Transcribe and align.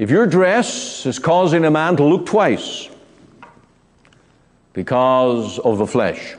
If 0.00 0.08
your 0.08 0.26
dress 0.26 1.04
is 1.04 1.18
causing 1.18 1.66
a 1.66 1.70
man 1.70 1.94
to 1.98 2.04
look 2.04 2.24
twice 2.24 2.88
because 4.72 5.58
of 5.58 5.76
the 5.76 5.86
flesh, 5.86 6.36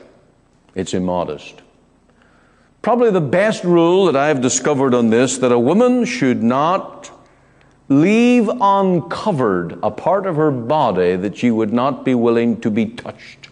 it's 0.74 0.94
immodest. 0.94 1.62
Probably 2.82 3.12
the 3.12 3.20
best 3.20 3.62
rule 3.62 4.06
that 4.06 4.16
I've 4.16 4.40
discovered 4.40 4.94
on 4.94 5.10
this 5.10 5.38
that 5.38 5.52
a 5.52 5.58
woman 5.60 6.04
should 6.04 6.42
not 6.42 7.12
leave 7.88 8.48
uncovered 8.48 9.78
a 9.80 9.92
part 9.92 10.26
of 10.26 10.34
her 10.34 10.50
body 10.50 11.14
that 11.14 11.36
she 11.36 11.52
would 11.52 11.72
not 11.72 12.04
be 12.04 12.16
willing 12.16 12.60
to 12.62 12.70
be 12.70 12.86
touched. 12.86 13.48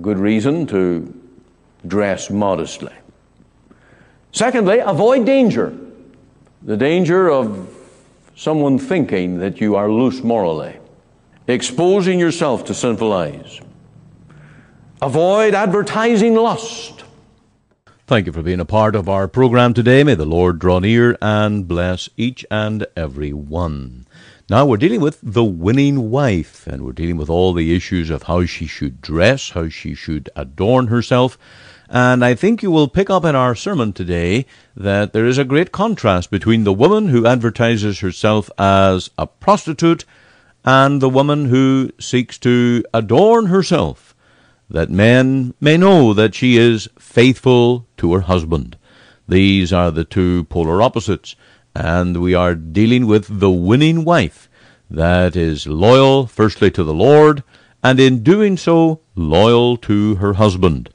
Good 0.00 0.18
reason 0.18 0.68
to 0.68 1.12
dress 1.84 2.30
modestly. 2.30 2.94
Secondly, 4.30 4.78
avoid 4.78 5.26
danger. 5.26 5.76
The 6.62 6.76
danger 6.76 7.28
of 7.28 7.74
someone 8.38 8.78
thinking 8.78 9.38
that 9.40 9.60
you 9.60 9.74
are 9.74 9.90
loose 9.90 10.22
morally, 10.22 10.78
exposing 11.48 12.20
yourself 12.20 12.64
to 12.64 12.72
sinful 12.72 13.12
eyes. 13.12 13.60
Avoid 15.02 15.54
advertising 15.54 16.36
lust. 16.36 17.02
Thank 18.06 18.26
you 18.26 18.32
for 18.32 18.42
being 18.42 18.60
a 18.60 18.64
part 18.64 18.94
of 18.94 19.08
our 19.08 19.26
program 19.26 19.74
today. 19.74 20.04
May 20.04 20.14
the 20.14 20.24
Lord 20.24 20.60
draw 20.60 20.78
near 20.78 21.18
and 21.20 21.66
bless 21.66 22.08
each 22.16 22.46
and 22.48 22.86
every 22.96 23.32
one. 23.32 24.06
Now 24.48 24.64
we're 24.66 24.76
dealing 24.76 25.00
with 25.00 25.18
the 25.20 25.44
winning 25.44 26.08
wife, 26.10 26.64
and 26.68 26.84
we're 26.84 26.92
dealing 26.92 27.16
with 27.16 27.28
all 27.28 27.52
the 27.52 27.74
issues 27.74 28.08
of 28.08 28.22
how 28.22 28.44
she 28.44 28.66
should 28.66 29.02
dress, 29.02 29.50
how 29.50 29.68
she 29.68 29.94
should 29.94 30.30
adorn 30.36 30.86
herself. 30.86 31.36
And 31.88 32.22
I 32.22 32.34
think 32.34 32.62
you 32.62 32.70
will 32.70 32.88
pick 32.88 33.08
up 33.08 33.24
in 33.24 33.34
our 33.34 33.54
sermon 33.54 33.94
today 33.94 34.44
that 34.76 35.14
there 35.14 35.24
is 35.24 35.38
a 35.38 35.44
great 35.44 35.72
contrast 35.72 36.30
between 36.30 36.64
the 36.64 36.72
woman 36.72 37.08
who 37.08 37.26
advertises 37.26 38.00
herself 38.00 38.50
as 38.58 39.08
a 39.16 39.26
prostitute 39.26 40.04
and 40.64 41.00
the 41.00 41.08
woman 41.08 41.46
who 41.46 41.90
seeks 41.98 42.36
to 42.38 42.84
adorn 42.92 43.46
herself, 43.46 44.14
that 44.68 44.90
men 44.90 45.54
may 45.60 45.78
know 45.78 46.12
that 46.12 46.34
she 46.34 46.58
is 46.58 46.90
faithful 46.98 47.86
to 47.96 48.12
her 48.12 48.20
husband. 48.22 48.76
These 49.26 49.72
are 49.72 49.90
the 49.90 50.04
two 50.04 50.44
polar 50.44 50.82
opposites, 50.82 51.36
and 51.74 52.20
we 52.20 52.34
are 52.34 52.54
dealing 52.54 53.06
with 53.06 53.40
the 53.40 53.50
winning 53.50 54.04
wife 54.04 54.50
that 54.90 55.36
is 55.36 55.66
loyal, 55.66 56.26
firstly, 56.26 56.70
to 56.72 56.84
the 56.84 56.94
Lord, 56.94 57.42
and 57.82 57.98
in 57.98 58.22
doing 58.22 58.58
so, 58.58 59.00
loyal 59.14 59.78
to 59.78 60.16
her 60.16 60.34
husband, 60.34 60.90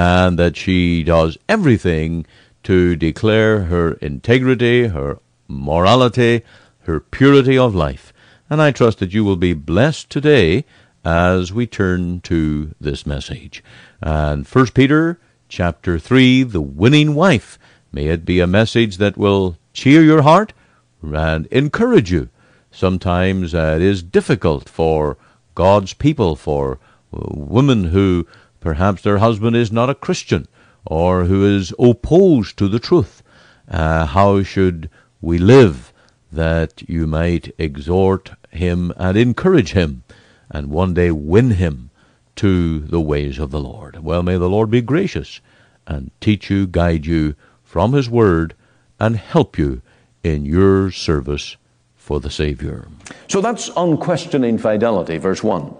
and 0.00 0.38
that 0.38 0.56
she 0.56 1.02
does 1.02 1.36
everything 1.46 2.24
to 2.62 2.96
declare 2.96 3.64
her 3.64 3.92
integrity, 4.00 4.86
her 4.86 5.18
morality, 5.46 6.40
her 6.84 7.00
purity 7.00 7.58
of 7.58 7.74
life. 7.74 8.10
And 8.48 8.62
I 8.62 8.70
trust 8.70 9.00
that 9.00 9.12
you 9.12 9.24
will 9.24 9.36
be 9.36 9.52
blessed 9.52 10.08
today 10.08 10.64
as 11.04 11.52
we 11.52 11.66
turn 11.66 12.22
to 12.22 12.74
this 12.80 13.04
message. 13.04 13.62
And 14.00 14.46
First 14.46 14.72
Peter 14.72 15.20
chapter 15.50 15.98
3, 15.98 16.44
the 16.44 16.62
winning 16.62 17.14
wife. 17.14 17.58
May 17.92 18.06
it 18.06 18.24
be 18.24 18.40
a 18.40 18.46
message 18.46 18.96
that 18.96 19.18
will 19.18 19.58
cheer 19.74 20.02
your 20.02 20.22
heart 20.22 20.54
and 21.02 21.44
encourage 21.48 22.10
you. 22.10 22.30
Sometimes 22.70 23.54
uh, 23.54 23.74
it 23.76 23.82
is 23.82 24.02
difficult 24.02 24.66
for 24.66 25.18
God's 25.54 25.92
people, 25.92 26.36
for 26.36 26.78
women 27.12 27.84
who 27.84 28.26
perhaps 28.60 29.02
their 29.02 29.18
husband 29.18 29.56
is 29.56 29.72
not 29.72 29.90
a 29.90 29.94
Christian 29.94 30.46
or 30.86 31.24
who 31.24 31.44
is 31.44 31.74
opposed 31.78 32.56
to 32.58 32.68
the 32.68 32.78
truth. 32.78 33.22
Uh, 33.68 34.06
how 34.06 34.42
should 34.42 34.90
we 35.20 35.38
live 35.38 35.92
that 36.32 36.82
you 36.88 37.06
might 37.06 37.54
exhort 37.58 38.32
him 38.50 38.92
and 38.96 39.16
encourage 39.16 39.72
him 39.72 40.02
and 40.50 40.70
one 40.70 40.94
day 40.94 41.10
win 41.10 41.52
him 41.52 41.90
to 42.36 42.80
the 42.80 43.00
ways 43.00 43.38
of 43.38 43.50
the 43.50 43.60
Lord? 43.60 44.02
Well, 44.02 44.22
may 44.22 44.38
the 44.38 44.48
Lord 44.48 44.70
be 44.70 44.80
gracious 44.80 45.40
and 45.86 46.10
teach 46.20 46.50
you, 46.50 46.66
guide 46.66 47.06
you 47.06 47.34
from 47.62 47.92
his 47.92 48.08
word, 48.08 48.54
and 48.98 49.16
help 49.16 49.58
you 49.58 49.82
in 50.22 50.44
your 50.44 50.90
service 50.90 51.56
for 51.96 52.20
the 52.20 52.30
Savior. 52.30 52.88
So 53.28 53.40
that's 53.40 53.70
unquestioning 53.76 54.58
fidelity, 54.58 55.18
verse 55.18 55.42
1. 55.42 55.74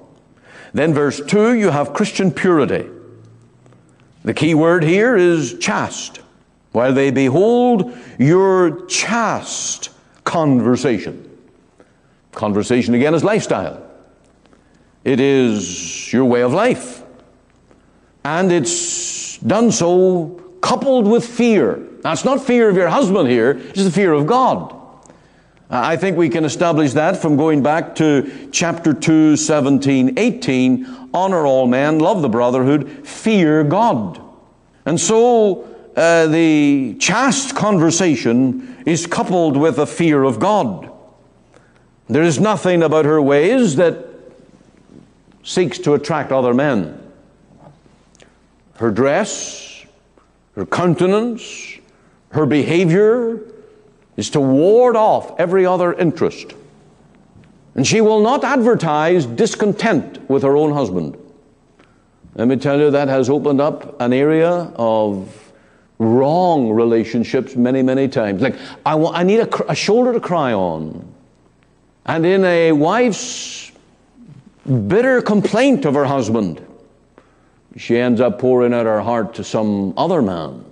Then, 0.72 0.94
verse 0.94 1.20
2, 1.26 1.54
you 1.54 1.70
have 1.70 1.92
Christian 1.92 2.31
purity. 2.31 2.88
The 4.22 4.34
key 4.34 4.54
word 4.54 4.84
here 4.84 5.16
is 5.16 5.58
chaste. 5.58 6.20
While 6.72 6.92
they 6.92 7.10
behold 7.10 7.97
your 8.19 8.86
chaste 8.86 9.91
conversation. 10.25 11.26
Conversation 12.32 12.94
again 12.94 13.14
is 13.14 13.25
lifestyle. 13.25 13.82
It 15.03 15.19
is 15.19 16.12
your 16.12 16.25
way 16.26 16.42
of 16.42 16.53
life. 16.53 17.03
And 18.25 18.53
it's 18.53 19.38
done 19.38 19.72
so 19.72 20.41
coupled 20.60 21.09
with 21.09 21.26
fear. 21.26 21.84
It's 22.04 22.25
not 22.25 22.44
fear 22.44 22.69
of 22.69 22.76
your 22.76 22.88
husband 22.88 23.28
here, 23.28 23.50
it's 23.50 23.82
the 23.82 23.91
fear 23.91 24.12
of 24.12 24.26
God. 24.26 24.79
I 25.72 25.97
think 25.97 26.16
we 26.16 26.28
can 26.28 26.44
establish 26.44 26.94
that 26.94 27.16
from 27.16 27.36
going 27.36 27.62
back 27.62 27.94
to 27.97 28.48
chapter 28.50 28.92
2, 28.92 29.36
17, 29.36 30.19
18. 30.19 31.10
Honor 31.14 31.47
all 31.47 31.69
men, 31.69 32.00
love 32.00 32.22
the 32.22 32.28
brotherhood, 32.28 33.06
fear 33.06 33.62
God. 33.62 34.20
And 34.84 35.00
so 35.00 35.62
uh, 35.97 36.26
the 36.26 36.97
chaste 36.98 37.54
conversation 37.54 38.82
is 38.84 39.06
coupled 39.06 39.56
with 39.56 39.78
a 39.78 39.86
fear 39.86 40.25
of 40.25 40.41
God. 40.41 40.91
There 42.09 42.25
is 42.25 42.41
nothing 42.41 42.82
about 42.82 43.04
her 43.04 43.22
ways 43.22 43.76
that 43.76 44.09
seeks 45.44 45.78
to 45.80 45.94
attract 45.94 46.32
other 46.32 46.53
men. 46.53 47.00
Her 48.75 48.91
dress, 48.91 49.86
her 50.56 50.66
countenance, 50.66 51.78
her 52.30 52.47
behavior 52.47 53.50
is 54.20 54.28
to 54.28 54.38
ward 54.38 54.97
off 54.97 55.32
every 55.41 55.64
other 55.64 55.94
interest. 55.94 56.53
And 57.75 57.86
she 57.86 58.03
will 58.03 58.20
not 58.20 58.44
advertise 58.44 59.25
discontent 59.25 60.28
with 60.28 60.42
her 60.42 60.58
own 60.58 60.72
husband. 60.72 61.16
Let 62.34 62.47
me 62.47 62.56
tell 62.56 62.78
you, 62.78 62.91
that 62.91 63.09
has 63.09 63.30
opened 63.30 63.62
up 63.62 63.98
an 63.98 64.12
area 64.12 64.70
of 64.76 65.53
wrong 65.98 66.70
relationships 66.70 67.56
many, 67.56 67.80
many 67.82 68.09
times. 68.09 68.42
Like, 68.42 68.56
I, 68.84 68.94
want, 68.94 69.16
I 69.16 69.22
need 69.22 69.41
a, 69.41 69.70
a 69.70 69.75
shoulder 69.75 70.12
to 70.12 70.20
cry 70.20 70.53
on. 70.53 71.14
And 72.04 72.26
in 72.26 72.44
a 72.44 72.72
wife's 72.72 73.72
bitter 74.86 75.22
complaint 75.22 75.86
of 75.86 75.94
her 75.94 76.04
husband, 76.04 76.62
she 77.78 77.97
ends 77.97 78.20
up 78.20 78.38
pouring 78.38 78.75
out 78.75 78.84
her 78.84 79.00
heart 79.00 79.32
to 79.36 79.44
some 79.44 79.94
other 79.97 80.20
man. 80.20 80.66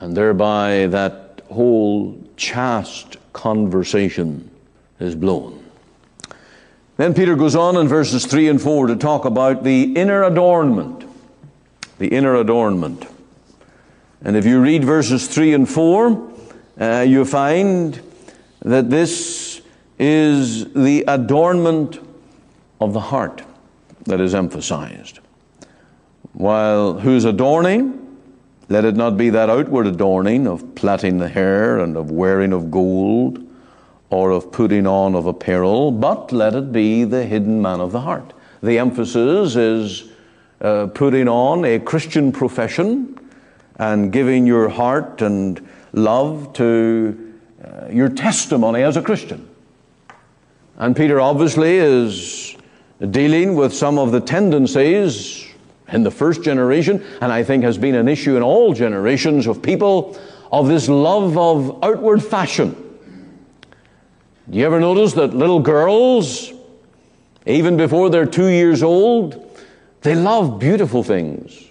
And 0.00 0.14
thereby, 0.14 0.86
that 0.88 1.29
whole 1.50 2.18
chaste 2.36 3.16
conversation 3.32 4.50
is 4.98 5.14
blown. 5.14 5.64
Then 6.96 7.14
Peter 7.14 7.34
goes 7.34 7.56
on 7.56 7.76
in 7.76 7.88
verses 7.88 8.26
3 8.26 8.48
and 8.48 8.60
4 8.60 8.88
to 8.88 8.96
talk 8.96 9.24
about 9.24 9.64
the 9.64 9.94
inner 9.94 10.22
adornment. 10.22 11.04
The 11.98 12.08
inner 12.08 12.36
adornment. 12.36 13.06
And 14.22 14.36
if 14.36 14.44
you 14.44 14.60
read 14.60 14.84
verses 14.84 15.26
3 15.26 15.54
and 15.54 15.68
4, 15.68 16.32
uh, 16.78 17.00
you 17.08 17.24
find 17.24 18.00
that 18.60 18.90
this 18.90 19.62
is 19.98 20.72
the 20.74 21.04
adornment 21.08 21.98
of 22.80 22.92
the 22.92 23.00
heart 23.00 23.42
that 24.04 24.20
is 24.20 24.34
emphasized. 24.34 25.20
While 26.32 27.00
whose 27.00 27.24
adorning? 27.24 27.99
Let 28.70 28.84
it 28.84 28.94
not 28.94 29.16
be 29.16 29.30
that 29.30 29.50
outward 29.50 29.88
adorning 29.88 30.46
of 30.46 30.76
plaiting 30.76 31.18
the 31.18 31.28
hair 31.28 31.80
and 31.80 31.96
of 31.96 32.12
wearing 32.12 32.52
of 32.52 32.70
gold 32.70 33.44
or 34.10 34.30
of 34.30 34.52
putting 34.52 34.86
on 34.86 35.16
of 35.16 35.26
apparel, 35.26 35.90
but 35.90 36.30
let 36.30 36.54
it 36.54 36.70
be 36.70 37.02
the 37.02 37.24
hidden 37.24 37.60
man 37.60 37.80
of 37.80 37.90
the 37.90 38.00
heart. 38.00 38.32
The 38.62 38.78
emphasis 38.78 39.56
is 39.56 40.12
uh, 40.60 40.86
putting 40.86 41.26
on 41.26 41.64
a 41.64 41.80
Christian 41.80 42.30
profession 42.30 43.18
and 43.74 44.12
giving 44.12 44.46
your 44.46 44.68
heart 44.68 45.20
and 45.20 45.68
love 45.92 46.52
to 46.52 47.34
uh, 47.64 47.88
your 47.90 48.08
testimony 48.08 48.82
as 48.82 48.96
a 48.96 49.02
Christian. 49.02 49.48
And 50.76 50.94
Peter 50.94 51.20
obviously 51.20 51.76
is 51.76 52.54
dealing 53.10 53.56
with 53.56 53.74
some 53.74 53.98
of 53.98 54.12
the 54.12 54.20
tendencies 54.20 55.49
in 55.92 56.02
the 56.02 56.10
first 56.10 56.42
generation, 56.42 57.04
and 57.20 57.32
I 57.32 57.42
think 57.42 57.64
has 57.64 57.78
been 57.78 57.94
an 57.94 58.08
issue 58.08 58.36
in 58.36 58.42
all 58.42 58.72
generations 58.72 59.46
of 59.46 59.62
people 59.62 60.18
of 60.52 60.68
this 60.68 60.88
love 60.88 61.36
of 61.38 61.82
outward 61.82 62.22
fashion. 62.22 62.74
Do 64.48 64.58
you 64.58 64.66
ever 64.66 64.80
notice 64.80 65.12
that 65.14 65.34
little 65.34 65.60
girls, 65.60 66.52
even 67.46 67.76
before 67.76 68.10
they're 68.10 68.26
two 68.26 68.48
years 68.48 68.82
old, 68.82 69.58
they 70.02 70.14
love 70.14 70.58
beautiful 70.58 71.02
things? 71.02 71.70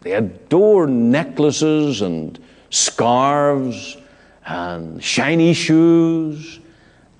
They 0.00 0.12
adore 0.12 0.86
necklaces 0.86 2.02
and 2.02 2.38
scarves 2.70 3.96
and 4.46 5.02
shiny 5.02 5.54
shoes 5.54 6.60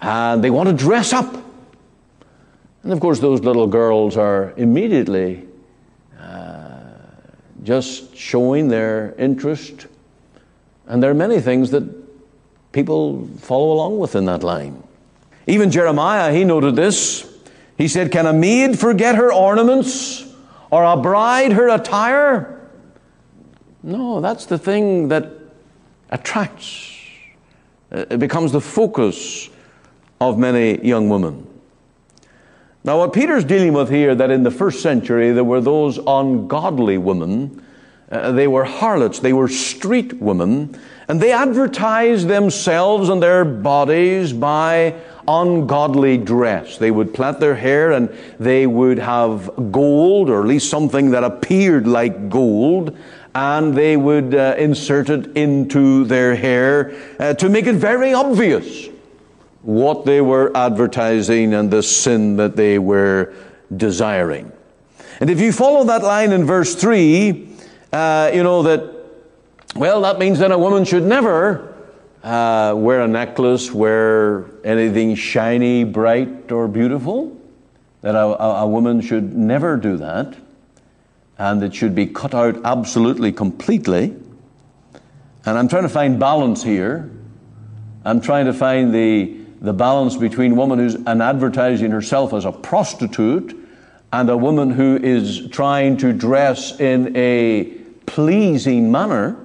and 0.04 0.44
they 0.44 0.50
want 0.50 0.68
to 0.68 0.74
dress 0.74 1.12
up. 1.12 1.34
And 2.82 2.92
of 2.92 3.00
course, 3.00 3.20
those 3.20 3.40
little 3.40 3.66
girls 3.66 4.18
are 4.18 4.52
immediately 4.58 5.46
just 7.64 8.14
showing 8.14 8.68
their 8.68 9.14
interest. 9.18 9.86
And 10.86 11.02
there 11.02 11.10
are 11.10 11.14
many 11.14 11.40
things 11.40 11.70
that 11.70 11.82
people 12.72 13.26
follow 13.38 13.72
along 13.72 13.98
with 13.98 14.14
in 14.14 14.26
that 14.26 14.44
line. 14.44 14.82
Even 15.46 15.70
Jeremiah, 15.70 16.32
he 16.32 16.44
noted 16.44 16.76
this. 16.76 17.30
He 17.76 17.88
said, 17.88 18.12
Can 18.12 18.26
a 18.26 18.32
maid 18.32 18.78
forget 18.78 19.16
her 19.16 19.32
ornaments 19.32 20.24
or 20.70 20.84
a 20.84 20.96
bride 20.96 21.52
her 21.52 21.68
attire? 21.68 22.68
No, 23.82 24.20
that's 24.20 24.46
the 24.46 24.58
thing 24.58 25.08
that 25.08 25.30
attracts. 26.10 26.92
It 27.90 28.18
becomes 28.18 28.52
the 28.52 28.60
focus 28.60 29.48
of 30.20 30.38
many 30.38 30.84
young 30.86 31.08
women. 31.08 31.46
Now, 32.86 32.98
what 32.98 33.14
Peter's 33.14 33.44
dealing 33.44 33.72
with 33.72 33.88
here, 33.88 34.14
that 34.14 34.30
in 34.30 34.42
the 34.42 34.50
first 34.50 34.82
century 34.82 35.32
there 35.32 35.42
were 35.42 35.62
those 35.62 35.98
ungodly 36.06 36.98
women, 36.98 37.64
uh, 38.12 38.32
they 38.32 38.46
were 38.46 38.64
harlots, 38.64 39.20
they 39.20 39.32
were 39.32 39.48
street 39.48 40.20
women, 40.20 40.78
and 41.08 41.18
they 41.18 41.32
advertised 41.32 42.28
themselves 42.28 43.08
and 43.08 43.22
their 43.22 43.42
bodies 43.42 44.34
by 44.34 44.94
ungodly 45.26 46.18
dress. 46.18 46.76
They 46.76 46.90
would 46.90 47.14
plait 47.14 47.40
their 47.40 47.54
hair 47.54 47.92
and 47.92 48.14
they 48.38 48.66
would 48.66 48.98
have 48.98 49.72
gold, 49.72 50.28
or 50.28 50.42
at 50.42 50.46
least 50.46 50.68
something 50.68 51.10
that 51.12 51.24
appeared 51.24 51.86
like 51.86 52.28
gold, 52.28 52.94
and 53.34 53.74
they 53.74 53.96
would 53.96 54.34
uh, 54.34 54.56
insert 54.58 55.08
it 55.08 55.34
into 55.34 56.04
their 56.04 56.36
hair 56.36 56.92
uh, 57.18 57.32
to 57.32 57.48
make 57.48 57.66
it 57.66 57.76
very 57.76 58.12
obvious 58.12 58.88
what 59.64 60.04
they 60.04 60.20
were 60.20 60.54
advertising 60.54 61.54
and 61.54 61.70
the 61.70 61.82
sin 61.82 62.36
that 62.36 62.54
they 62.54 62.78
were 62.78 63.34
desiring. 63.74 64.52
And 65.20 65.30
if 65.30 65.40
you 65.40 65.52
follow 65.52 65.84
that 65.84 66.02
line 66.02 66.32
in 66.32 66.44
verse 66.44 66.74
3, 66.74 67.48
uh, 67.92 68.30
you 68.34 68.42
know 68.42 68.62
that, 68.64 68.94
well, 69.74 70.02
that 70.02 70.18
means 70.18 70.38
that 70.40 70.52
a 70.52 70.58
woman 70.58 70.84
should 70.84 71.04
never 71.04 71.74
uh, 72.22 72.74
wear 72.76 73.02
a 73.02 73.08
necklace, 73.08 73.70
wear 73.70 74.46
anything 74.64 75.14
shiny, 75.14 75.84
bright, 75.84 76.50
or 76.50 76.68
beautiful. 76.68 77.40
That 78.02 78.14
a, 78.14 78.18
a, 78.18 78.62
a 78.62 78.66
woman 78.66 79.00
should 79.00 79.34
never 79.34 79.76
do 79.76 79.96
that. 79.96 80.36
And 81.38 81.62
it 81.62 81.74
should 81.74 81.94
be 81.94 82.06
cut 82.06 82.34
out 82.34 82.60
absolutely, 82.64 83.32
completely. 83.32 84.14
And 85.46 85.58
I'm 85.58 85.68
trying 85.68 85.82
to 85.82 85.88
find 85.88 86.18
balance 86.18 86.62
here. 86.62 87.10
I'm 88.04 88.20
trying 88.20 88.46
to 88.46 88.52
find 88.52 88.94
the, 88.94 89.43
the 89.64 89.72
balance 89.72 90.16
between 90.16 90.52
a 90.52 90.54
woman 90.54 90.78
who's 90.78 90.94
an 90.94 91.20
advertising 91.20 91.90
herself 91.90 92.32
as 92.32 92.44
a 92.44 92.52
prostitute 92.52 93.58
and 94.12 94.30
a 94.30 94.36
woman 94.36 94.70
who 94.70 94.96
is 94.96 95.48
trying 95.48 95.96
to 95.96 96.12
dress 96.12 96.78
in 96.78 97.16
a 97.16 97.64
pleasing 98.06 98.92
manner 98.92 99.36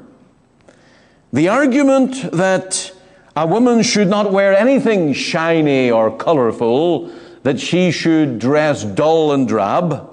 the 1.32 1.50
argument 1.50 2.32
that 2.32 2.92
a 3.36 3.46
woman 3.46 3.84
should 3.84 4.08
not 4.08 4.32
wear 4.32 4.58
anything 4.58 5.14
shiny 5.14 5.92
or 5.92 6.16
colorful, 6.16 7.12
that 7.44 7.60
she 7.60 7.92
should 7.92 8.40
dress 8.40 8.84
dull 8.84 9.32
and 9.32 9.48
drab, 9.48 10.10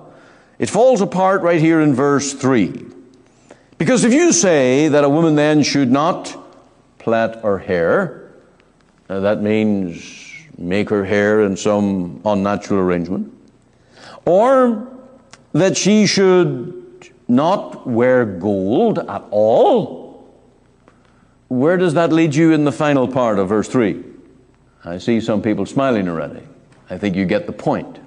it 0.58 0.68
falls 0.68 1.00
apart 1.00 1.40
right 1.40 1.60
here 1.60 1.80
in 1.80 1.94
verse 1.94 2.34
3. 2.34 2.84
Because 3.78 4.04
if 4.04 4.12
you 4.12 4.32
say 4.32 4.88
that 4.88 5.04
a 5.04 5.08
woman 5.08 5.36
then 5.36 5.62
should 5.62 5.90
not 5.90 6.36
plait 6.98 7.36
her 7.36 7.58
hair, 7.58 8.25
uh, 9.08 9.20
that 9.20 9.42
means 9.42 10.32
make 10.58 10.88
her 10.90 11.04
hair 11.04 11.42
in 11.42 11.56
some 11.56 12.20
unnatural 12.24 12.80
arrangement, 12.80 13.32
or 14.24 14.88
that 15.52 15.76
she 15.76 16.06
should 16.06 17.12
not 17.28 17.86
wear 17.86 18.24
gold 18.24 18.98
at 18.98 19.24
all, 19.30 20.28
where 21.48 21.76
does 21.76 21.94
that 21.94 22.12
lead 22.12 22.34
you 22.34 22.52
in 22.52 22.64
the 22.64 22.72
final 22.72 23.08
part 23.08 23.38
of 23.38 23.48
verse 23.48 23.68
3? 23.68 24.02
I 24.84 24.98
see 24.98 25.20
some 25.20 25.42
people 25.42 25.66
smiling 25.66 26.08
already. 26.08 26.42
I 26.90 26.98
think 26.98 27.16
you 27.16 27.24
get 27.24 27.46
the 27.46 27.52
point. 27.52 27.98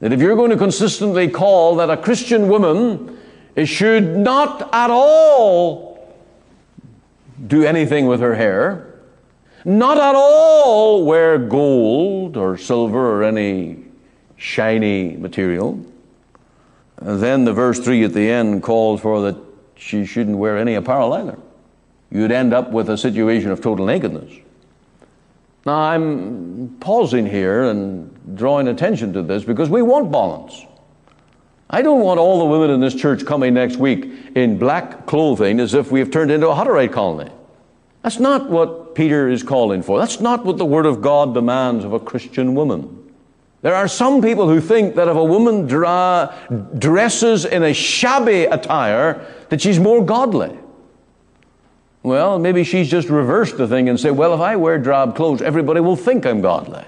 That 0.00 0.12
if 0.12 0.20
you're 0.20 0.36
going 0.36 0.50
to 0.50 0.56
consistently 0.56 1.28
call 1.28 1.76
that 1.76 1.90
a 1.90 1.96
Christian 1.96 2.48
woman 2.48 3.18
should 3.64 4.16
not 4.16 4.74
at 4.74 4.90
all 4.90 6.14
do 7.46 7.64
anything 7.64 8.06
with 8.06 8.20
her 8.20 8.34
hair, 8.34 8.93
not 9.64 9.96
at 9.96 10.14
all 10.14 11.04
wear 11.04 11.38
gold 11.38 12.36
or 12.36 12.56
silver 12.56 13.18
or 13.18 13.24
any 13.24 13.78
shiny 14.36 15.16
material, 15.16 15.84
then 17.00 17.44
the 17.44 17.52
verse 17.52 17.78
3 17.78 18.04
at 18.04 18.12
the 18.12 18.28
end 18.30 18.62
calls 18.62 19.00
for 19.00 19.20
that 19.22 19.36
she 19.76 20.04
shouldn't 20.04 20.36
wear 20.36 20.58
any 20.58 20.74
apparel 20.74 21.12
either 21.12 21.38
you'd 22.14 22.30
end 22.30 22.54
up 22.54 22.70
with 22.70 22.88
a 22.88 22.96
situation 22.96 23.50
of 23.50 23.60
total 23.60 23.84
nakedness. 23.84 24.32
Now, 25.66 25.78
I'm 25.78 26.76
pausing 26.80 27.26
here 27.26 27.64
and 27.64 28.36
drawing 28.36 28.68
attention 28.68 29.12
to 29.14 29.22
this 29.22 29.44
because 29.44 29.68
we 29.68 29.82
want 29.82 30.12
balance. 30.12 30.64
I 31.68 31.82
don't 31.82 32.00
want 32.00 32.20
all 32.20 32.38
the 32.38 32.44
women 32.44 32.70
in 32.70 32.80
this 32.80 32.94
church 32.94 33.26
coming 33.26 33.54
next 33.54 33.78
week 33.78 34.04
in 34.36 34.58
black 34.58 35.06
clothing 35.06 35.58
as 35.58 35.74
if 35.74 35.90
we 35.90 35.98
have 35.98 36.10
turned 36.10 36.30
into 36.30 36.48
a 36.48 36.54
Hutterite 36.54 36.92
colony. 36.92 37.32
That's 38.02 38.20
not 38.20 38.48
what 38.48 38.83
Peter 38.94 39.28
is 39.28 39.42
calling 39.42 39.82
for. 39.82 39.98
That's 39.98 40.20
not 40.20 40.44
what 40.44 40.58
the 40.58 40.64
Word 40.64 40.86
of 40.86 41.00
God 41.00 41.34
demands 41.34 41.84
of 41.84 41.92
a 41.92 42.00
Christian 42.00 42.54
woman. 42.54 43.12
There 43.62 43.74
are 43.74 43.88
some 43.88 44.20
people 44.20 44.48
who 44.48 44.60
think 44.60 44.94
that 44.96 45.08
if 45.08 45.16
a 45.16 45.24
woman 45.24 45.66
dra- 45.66 46.34
dresses 46.78 47.46
in 47.46 47.62
a 47.62 47.72
shabby 47.72 48.44
attire, 48.44 49.26
that 49.48 49.62
she's 49.62 49.80
more 49.80 50.04
godly. 50.04 50.58
Well, 52.02 52.38
maybe 52.38 52.64
she's 52.64 52.90
just 52.90 53.08
reversed 53.08 53.56
the 53.56 53.66
thing 53.66 53.88
and 53.88 53.98
said, 53.98 54.12
well, 54.12 54.34
if 54.34 54.40
I 54.40 54.56
wear 54.56 54.78
drab 54.78 55.16
clothes, 55.16 55.40
everybody 55.40 55.80
will 55.80 55.96
think 55.96 56.26
I'm 56.26 56.42
godly. 56.42 56.84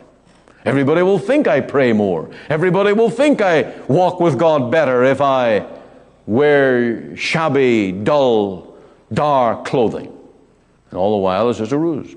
Everybody 0.66 1.00
will 1.02 1.18
think 1.18 1.46
I 1.46 1.60
pray 1.60 1.92
more. 1.92 2.28
Everybody 2.50 2.92
will 2.92 3.08
think 3.08 3.40
I 3.40 3.72
walk 3.88 4.20
with 4.20 4.38
God 4.38 4.70
better 4.70 5.04
if 5.04 5.20
I 5.20 5.64
wear 6.26 7.16
shabby, 7.16 7.92
dull, 7.92 8.76
dark 9.12 9.64
clothing. 9.64 10.15
And 10.90 10.98
all 10.98 11.12
the 11.12 11.22
while 11.22 11.48
it's 11.50 11.58
just 11.58 11.72
a 11.72 11.78
ruse. 11.78 12.14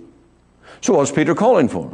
So 0.82 0.94
what's 0.94 1.12
Peter 1.12 1.36
calling 1.36 1.68
for? 1.68 1.92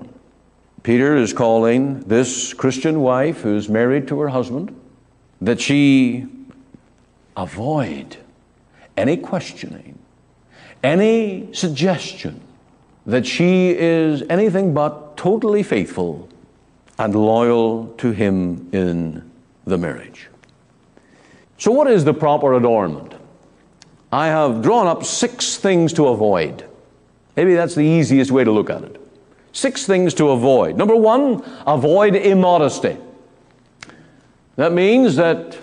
Peter 0.83 1.15
is 1.15 1.33
calling 1.33 2.01
this 2.01 2.53
Christian 2.53 2.99
wife 3.01 3.41
who's 3.41 3.69
married 3.69 4.07
to 4.09 4.19
her 4.19 4.29
husband 4.29 4.79
that 5.41 5.59
she 5.59 6.27
avoid 7.35 8.17
any 8.95 9.17
questioning 9.17 9.97
any 10.85 11.51
suggestion 11.51 12.39
that 13.05 13.25
she 13.25 13.71
is 13.71 14.23
anything 14.29 14.73
but 14.73 15.17
totally 15.17 15.63
faithful 15.63 16.29
and 16.99 17.15
loyal 17.15 17.87
to 17.97 18.11
him 18.11 18.69
in 18.71 19.29
the 19.65 19.77
marriage. 19.77 20.29
So, 21.57 21.71
what 21.71 21.89
is 21.89 22.05
the 22.05 22.13
proper 22.13 22.53
adornment? 22.53 23.13
I 24.15 24.27
have 24.27 24.61
drawn 24.61 24.87
up 24.87 25.03
six 25.03 25.57
things 25.57 25.91
to 25.93 26.07
avoid. 26.07 26.63
Maybe 27.35 27.53
that's 27.53 27.75
the 27.75 27.81
easiest 27.81 28.31
way 28.31 28.45
to 28.45 28.51
look 28.51 28.69
at 28.69 28.81
it. 28.81 29.01
Six 29.51 29.85
things 29.85 30.13
to 30.13 30.29
avoid. 30.29 30.77
Number 30.77 30.95
one, 30.95 31.43
avoid 31.67 32.15
immodesty. 32.15 32.95
That 34.55 34.71
means 34.71 35.17
that 35.17 35.57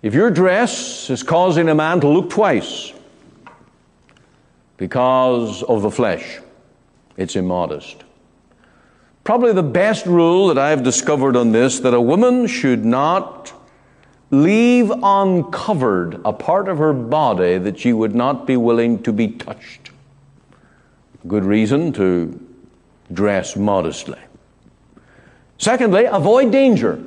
if 0.00 0.14
your 0.14 0.30
dress 0.30 1.10
is 1.10 1.22
causing 1.22 1.68
a 1.68 1.74
man 1.74 2.00
to 2.00 2.08
look 2.08 2.30
twice, 2.30 2.94
because 4.78 5.62
of 5.64 5.82
the 5.82 5.90
flesh. 5.90 6.40
It's 7.18 7.36
immodest. 7.36 8.02
Probably 9.24 9.52
the 9.52 9.62
best 9.62 10.06
rule 10.06 10.48
that 10.48 10.56
I've 10.56 10.82
discovered 10.82 11.36
on 11.36 11.52
this 11.52 11.80
that 11.80 11.92
a 11.92 12.00
woman 12.00 12.46
should 12.46 12.82
not 12.82 13.52
leave 14.30 14.90
uncovered 15.02 16.20
a 16.24 16.32
part 16.32 16.68
of 16.68 16.78
her 16.78 16.92
body 16.92 17.58
that 17.58 17.78
she 17.78 17.92
would 17.92 18.14
not 18.14 18.46
be 18.46 18.56
willing 18.56 19.02
to 19.02 19.12
be 19.12 19.28
touched. 19.28 19.90
Good 21.26 21.44
reason 21.44 21.92
to 21.94 22.38
dress 23.12 23.56
modestly. 23.56 24.18
Secondly, 25.58 26.04
avoid 26.04 26.52
danger. 26.52 27.02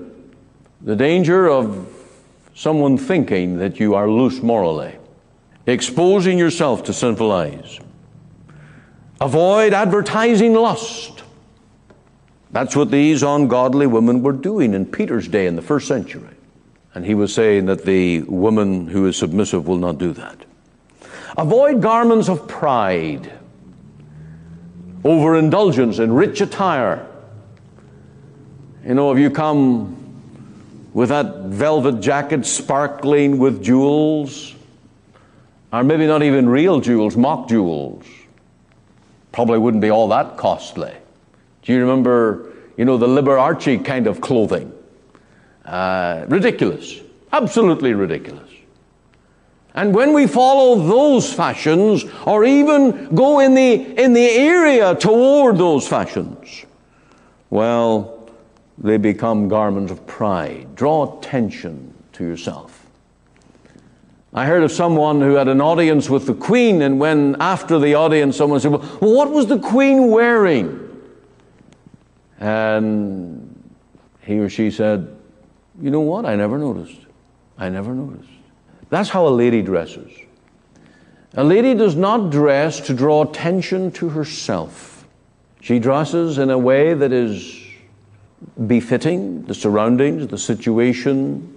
The 0.82 0.96
danger 0.96 1.50
of 1.50 1.88
someone 2.54 2.98
thinking 2.98 3.58
that 3.58 3.80
you 3.80 3.96
are 3.96 4.10
loose 4.10 4.42
morally 4.42 4.96
exposing 5.66 6.38
yourself 6.38 6.84
to 6.84 6.94
sinful 6.94 7.32
eyes. 7.32 7.80
Avoid 9.22 9.74
advertising 9.74 10.54
lust. 10.54 11.24
That's 12.52 12.76
what 12.76 12.92
these 12.92 13.24
ungodly 13.24 13.88
women 13.88 14.22
were 14.22 14.34
doing 14.34 14.74
in 14.74 14.86
Peter's 14.86 15.28
day 15.28 15.48
in 15.48 15.56
the 15.56 15.62
first 15.62 15.88
century. 15.88 16.33
And 16.96 17.06
he 17.06 17.16
was 17.16 17.34
saying 17.34 17.66
that 17.66 17.86
the 17.86 18.22
woman 18.24 18.88
who 18.88 19.08
is 19.08 19.18
submissive 19.18 19.68
will 19.68 19.78
not 19.78 19.98
do 19.98 20.14
that. 20.14 20.38
Avoid 21.38 21.82
garments 21.82 22.30
of 22.30 22.48
pride. 22.48 23.32
overindulgence 25.04 26.00
in 26.00 26.14
rich 26.14 26.42
attire. 26.42 27.06
You 28.86 28.94
know, 28.94 29.12
if 29.12 29.20
you 29.20 29.30
come 29.30 30.00
with 30.94 31.10
that 31.10 31.46
velvet 31.46 32.00
jacket 32.02 32.46
sparkling 32.46 33.38
with 33.38 33.64
jewels, 33.64 34.56
or 35.72 35.84
maybe 35.84 36.06
not 36.06 36.22
even 36.22 36.48
real 36.48 36.80
jewels, 36.80 37.18
mock 37.18 37.50
jewels, 37.50 38.06
probably 39.32 39.58
wouldn't 39.58 39.82
be 39.82 39.90
all 39.90 40.08
that 40.10 40.38
costly. 40.38 40.94
Do 41.64 41.74
you 41.74 41.82
remember, 41.82 42.54
you 42.78 42.86
know, 42.86 42.98
the 42.98 43.08
Liberace 43.08 43.84
kind 43.84 44.06
of 44.06 44.22
clothing? 44.22 44.72
Uh, 45.66 46.26
ridiculous, 46.28 47.00
absolutely 47.32 47.94
ridiculous. 47.94 48.50
And 49.76 49.94
when 49.94 50.14
we 50.14 50.28
follow 50.28 50.76
those 50.88 51.34
fashions, 51.34 52.06
or 52.26 52.46
even 52.46 53.14
go 53.16 53.40
in 53.40 53.56
the, 53.56 53.74
in 53.74 54.14
the 54.14 54.30
area 54.30 54.94
toward 54.94 55.58
those 55.58 55.88
fashions, 55.88 56.66
well, 57.50 58.30
they 58.78 58.98
become 58.98 59.48
garments 59.48 59.92
of 59.92 60.06
pride. 60.06 60.76
Draw 60.76 61.18
attention 61.18 61.94
to 62.14 62.24
yourself. 62.24 62.86
I 64.34 64.46
heard 64.46 64.64
of 64.64 64.72
someone 64.72 65.22
who 65.22 65.36
had 65.36 65.48
an 65.48 65.62
audience 65.62 66.10
with 66.10 66.26
the 66.26 66.34
Queen, 66.34 66.82
and 66.82 67.00
when 67.00 67.36
after 67.40 67.78
the 67.78 67.94
audience 67.94 68.36
someone 68.36 68.60
said, 68.60 68.72
Well, 68.72 68.82
what 68.82 69.30
was 69.30 69.46
the 69.46 69.60
Queen 69.60 70.10
wearing? 70.10 70.80
And 72.40 73.74
he 74.22 74.40
or 74.40 74.50
she 74.50 74.72
said, 74.72 75.13
You 75.82 75.92
know 75.92 76.02
what? 76.02 76.26
I 76.26 76.36
never 76.36 76.58
noticed. 76.58 77.00
I 77.58 77.70
never 77.70 77.94
noticed. 77.94 78.30
That's 78.90 79.10
how 79.10 79.28
a 79.28 79.30
lady 79.30 79.62
dresses. 79.62 80.12
A 81.36 81.44
lady 81.44 81.74
does 81.74 81.96
not 81.96 82.30
dress 82.30 82.80
to 82.82 82.94
draw 82.94 83.24
attention 83.24 83.92
to 83.94 84.10
herself. 84.10 85.08
She 85.62 85.80
dresses 85.80 86.38
in 86.38 86.52
a 86.52 86.58
way 86.58 86.94
that 86.94 87.12
is 87.12 87.60
befitting 88.68 89.44
the 89.44 89.56
surroundings, 89.56 90.28
the 90.28 90.38
situation, 90.38 91.50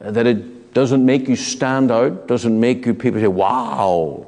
that 0.00 0.26
it 0.26 0.74
doesn't 0.74 1.06
make 1.06 1.28
you 1.28 1.36
stand 1.36 1.90
out, 1.90 2.28
doesn't 2.28 2.58
make 2.58 2.84
you 2.84 2.92
people 2.92 3.20
say, 3.20 3.26
wow, 3.26 4.26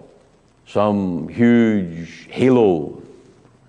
some 0.67 1.29
huge 1.29 2.29
halo 2.31 3.03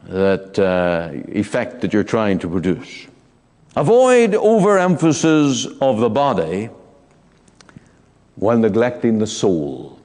that 0.04 0.58
uh, 0.58 1.10
effect 1.30 1.82
that 1.82 1.92
you're 1.92 2.04
trying 2.04 2.40
to 2.40 2.48
produce. 2.48 3.08
Avoid 3.76 4.34
overemphasis 4.36 5.66
of 5.80 6.00
the 6.00 6.10
body 6.10 6.70
while 8.36 8.58
neglecting 8.58 9.20
the 9.20 9.28
soul. 9.28 10.00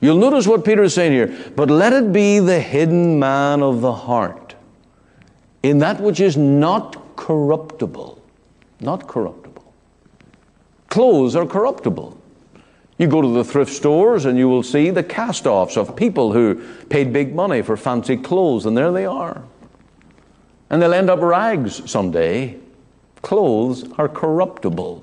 You'll 0.00 0.18
notice 0.18 0.46
what 0.46 0.64
Peter 0.64 0.82
is 0.82 0.94
saying 0.94 1.12
here. 1.12 1.52
But 1.56 1.70
let 1.70 1.92
it 1.92 2.12
be 2.12 2.38
the 2.38 2.60
hidden 2.60 3.18
man 3.18 3.62
of 3.62 3.80
the 3.80 3.92
heart, 3.92 4.54
in 5.62 5.78
that 5.78 6.00
which 6.00 6.20
is 6.20 6.36
not 6.36 7.16
corruptible. 7.16 8.22
Not 8.80 9.06
corruptible. 9.06 9.72
Clothes 10.88 11.34
are 11.36 11.46
corruptible. 11.46 12.18
You 12.98 13.06
go 13.06 13.22
to 13.22 13.28
the 13.28 13.44
thrift 13.44 13.72
stores 13.72 14.24
and 14.24 14.38
you 14.38 14.48
will 14.48 14.62
see 14.62 14.90
the 14.90 15.02
cast 15.02 15.46
offs 15.46 15.76
of 15.76 15.96
people 15.96 16.32
who 16.32 16.62
paid 16.88 17.12
big 17.12 17.34
money 17.34 17.62
for 17.62 17.76
fancy 17.76 18.16
clothes, 18.16 18.66
and 18.66 18.76
there 18.76 18.92
they 18.92 19.06
are. 19.06 19.42
And 20.70 20.82
they'll 20.82 20.94
end 20.94 21.10
up 21.10 21.20
rags 21.20 21.90
someday. 21.90 22.58
Clothes 23.24 23.90
are 23.96 24.08
corruptible. 24.08 25.02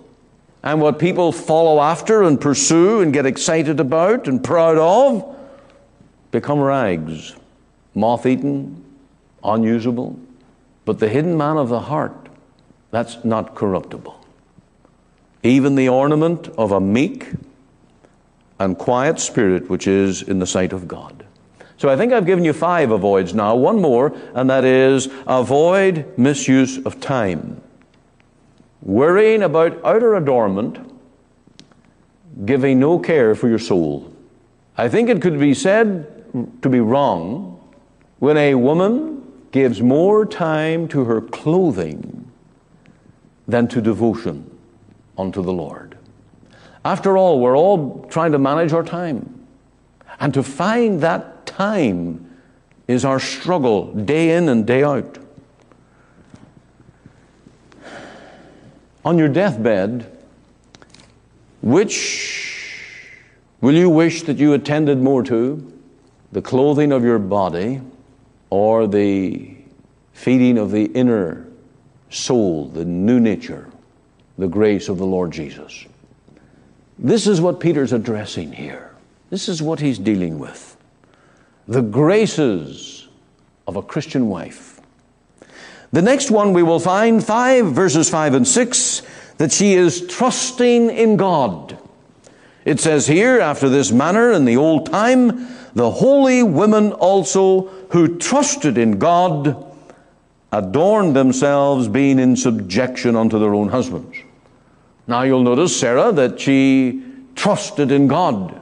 And 0.62 0.80
what 0.80 1.00
people 1.00 1.32
follow 1.32 1.82
after 1.82 2.22
and 2.22 2.40
pursue 2.40 3.02
and 3.02 3.12
get 3.12 3.26
excited 3.26 3.80
about 3.80 4.28
and 4.28 4.44
proud 4.44 4.78
of 4.78 5.36
become 6.30 6.60
rags, 6.60 7.36
moth 7.96 8.28
eaten, 8.28 8.86
unusable. 9.44 10.20
But 10.86 11.00
the 11.00 11.10
hidden 11.10 11.36
man 11.36 11.58
of 11.58 11.70
the 11.70 11.80
heart, 11.80 12.30
that's 12.92 13.26
not 13.26 13.56
corruptible. 13.56 14.24
Even 15.42 15.74
the 15.74 15.90
ornament 15.90 16.48
of 16.60 16.72
a 16.72 16.80
meek 16.80 17.28
and 18.60 18.78
quiet 18.78 19.20
spirit, 19.20 19.68
which 19.68 19.88
is 19.88 20.22
in 20.22 20.38
the 20.38 20.46
sight 20.46 20.74
of 20.74 20.88
God. 20.88 21.26
So 21.78 21.90
I 21.90 21.98
think 21.98 22.14
I've 22.14 22.28
given 22.28 22.46
you 22.46 22.54
five 22.54 22.92
avoids 22.92 23.34
now. 23.34 23.56
One 23.56 23.82
more, 23.82 24.16
and 24.36 24.48
that 24.52 24.64
is 24.64 25.10
avoid 25.26 26.20
misuse 26.20 26.78
of 26.86 27.02
time 27.02 27.60
worrying 28.82 29.44
about 29.44 29.84
outer 29.84 30.16
adornment, 30.16 30.80
giving 32.46 32.80
no 32.80 33.00
care 33.00 33.36
for 33.36 33.48
your 33.48 33.60
soul. 33.60 34.12
I 34.78 34.90
think 34.90 35.10
it 35.10 35.22
could 35.22 35.40
be 35.40 35.54
said 35.54 36.62
to 36.62 36.70
be 36.70 36.80
wrong 36.80 37.60
when 38.20 38.38
a 38.38 38.56
woman 38.56 39.22
gives 39.52 39.82
more 39.82 40.26
time 40.26 40.88
to 40.88 41.04
her 41.04 41.22
clothing 41.22 42.32
than 43.48 43.68
to 43.68 43.82
devotion 43.82 44.50
unto 45.18 45.44
the 45.44 45.52
Lord. 45.52 45.98
After 46.84 47.18
all, 47.18 47.40
we're 47.40 47.58
all 47.58 48.06
trying 48.10 48.32
to 48.32 48.40
manage 48.40 48.74
our 48.74 48.84
time. 48.84 49.46
And 50.20 50.34
to 50.34 50.42
find 50.42 51.02
that 51.02 51.46
time 51.46 52.38
is 52.88 53.06
our 53.06 53.20
struggle 53.20 53.94
day 53.94 54.36
in 54.36 54.50
and 54.50 54.66
day 54.66 54.84
out. 54.84 55.18
On 59.04 59.18
your 59.18 59.30
deathbed, 59.30 60.12
which 61.62 62.78
will 63.62 63.76
you 63.76 63.90
wish 63.90 64.24
that 64.24 64.38
you 64.38 64.54
attended 64.54 65.00
more 65.00 65.24
to? 65.24 65.72
The 66.32 66.42
clothing 66.42 66.92
of 66.92 67.04
your 67.04 67.20
body 67.20 67.82
or 68.50 68.88
the 68.88 69.56
feeding 70.14 70.58
of 70.58 70.72
the 70.72 70.86
inner 70.86 71.48
soul, 72.10 72.68
the 72.68 72.86
new 72.86 73.20
nature, 73.20 73.70
the 74.38 74.48
grace 74.48 74.90
of 74.90 74.98
the 74.98 75.06
Lord 75.06 75.32
Jesus? 75.32 75.86
This 77.00 77.26
is 77.26 77.42
what 77.42 77.60
Peter's 77.60 77.94
addressing 77.94 78.52
here. 78.52 78.94
This 79.30 79.50
is 79.50 79.62
what 79.62 79.80
he's 79.80 79.98
dealing 79.98 80.38
with. 80.38 80.78
The 81.68 81.82
graces 81.82 83.08
of 83.66 83.76
a 83.76 83.82
Christian 83.82 84.28
wife 84.28 84.71
the 85.92 86.02
next 86.02 86.32
one 86.32 86.54
we 86.54 86.64
will 86.64 86.80
find, 86.80 87.24
5, 87.24 87.66
verses 87.68 88.10
5 88.10 88.34
and 88.34 88.48
6, 88.48 89.02
that 89.38 89.52
she 89.52 89.74
is 89.74 90.08
trusting 90.08 90.90
in 90.90 91.18
God. 91.18 91.78
It 92.64 92.80
says 92.80 93.08
here, 93.08 93.40
after 93.40 93.70
this 93.70 93.92
manner 93.92 94.32
in 94.32 94.46
the 94.46 94.58
old 94.58 94.92
time, 94.92 95.48
the 95.74 95.90
holy 95.90 96.44
women 96.44 96.94
also 96.94 97.68
who 97.90 98.18
trusted 98.18 98.78
in 98.78 99.00
God 99.00 99.66
adorned 100.52 101.16
themselves, 101.16 101.88
being 101.88 102.20
in 102.20 102.36
subjection 102.36 103.16
unto 103.16 103.40
their 103.40 103.54
own 103.54 103.70
husbands. 103.70 104.18
Now 105.08 105.24
you'll 105.24 105.44
notice, 105.44 105.78
Sarah, 105.78 106.12
that 106.12 106.40
she 106.40 107.04
trusted 107.36 107.92
in 107.92 108.08
God. 108.08 108.62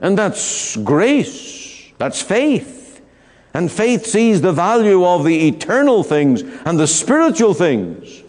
And 0.00 0.16
that's 0.16 0.76
grace, 0.76 1.90
that's 1.98 2.22
faith. 2.22 2.81
And 3.54 3.70
faith 3.70 4.06
sees 4.06 4.40
the 4.40 4.52
value 4.52 5.04
of 5.04 5.24
the 5.24 5.48
eternal 5.48 6.02
things 6.02 6.42
and 6.64 6.78
the 6.78 6.86
spiritual 6.86 7.54
things. 7.54 8.22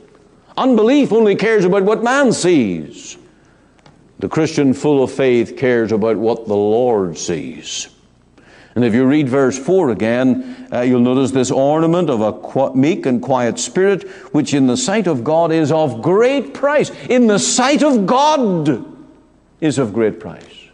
Unbelief 0.57 1.11
only 1.11 1.35
cares 1.35 1.65
about 1.65 1.83
what 1.83 2.03
man 2.03 2.31
sees. 2.33 3.17
The 4.19 4.29
Christian 4.29 4.73
full 4.73 5.03
of 5.03 5.11
faith 5.11 5.57
cares 5.57 5.91
about 5.91 6.17
what 6.17 6.47
the 6.47 6.55
Lord 6.55 7.17
sees. 7.17 7.89
And 8.75 8.83
if 8.83 8.93
you 8.93 9.05
read 9.05 9.29
verse 9.29 9.57
4 9.57 9.91
again, 9.91 10.67
uh, 10.71 10.81
you'll 10.81 10.99
notice 10.99 11.31
this 11.31 11.51
ornament 11.51 12.09
of 12.09 12.21
a 12.21 12.75
meek 12.75 13.05
and 13.05 13.21
quiet 13.21 13.59
spirit, 13.59 14.09
which 14.33 14.53
in 14.53 14.65
the 14.65 14.77
sight 14.77 15.07
of 15.07 15.23
God 15.23 15.51
is 15.51 15.71
of 15.71 16.01
great 16.01 16.53
price. 16.53 16.89
In 17.07 17.27
the 17.27 17.37
sight 17.37 17.83
of 17.83 18.05
God 18.05 18.83
is 19.61 19.77
of 19.77 19.93
great 19.93 20.19
price. 20.19 20.69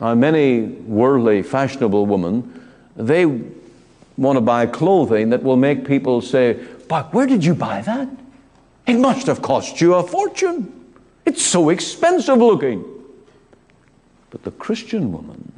Now, 0.00 0.14
many 0.14 0.62
worldly, 0.62 1.42
fashionable 1.42 2.06
women 2.06 2.61
they 2.96 3.26
want 4.16 4.36
to 4.36 4.40
buy 4.40 4.66
clothing 4.66 5.30
that 5.30 5.42
will 5.42 5.56
make 5.56 5.86
people 5.86 6.20
say, 6.20 6.58
But 6.88 7.12
where 7.12 7.26
did 7.26 7.44
you 7.44 7.54
buy 7.54 7.82
that? 7.82 8.08
It 8.86 8.98
must 8.98 9.26
have 9.26 9.42
cost 9.42 9.80
you 9.80 9.94
a 9.94 10.02
fortune. 10.02 10.72
It's 11.24 11.42
so 11.42 11.68
expensive 11.68 12.38
looking. 12.38 12.84
But 14.30 14.42
the 14.44 14.50
Christian 14.50 15.12
woman, 15.12 15.52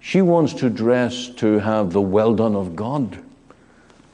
she 0.00 0.22
wants 0.22 0.54
to 0.54 0.70
dress 0.70 1.28
to 1.36 1.58
have 1.58 1.92
the 1.92 2.00
well 2.00 2.34
done 2.34 2.56
of 2.56 2.74
God, 2.74 3.18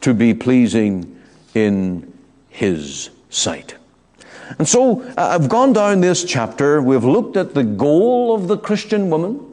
to 0.03 0.13
be 0.13 0.35
pleasing 0.35 1.21
in 1.55 2.13
His 2.49 3.11
sight. 3.31 3.77
And 4.59 4.69
so 4.69 5.03
uh, 5.03 5.15
I've 5.17 5.49
gone 5.49 5.73
down 5.73 6.01
this 6.01 6.25
chapter. 6.25 6.83
We've 6.83 7.05
looked 7.05 7.37
at 7.37 7.55
the 7.55 7.65
goal 7.65 8.35
of 8.35 8.49
the 8.49 8.59
Christian 8.59 9.09
woman. 9.11 9.52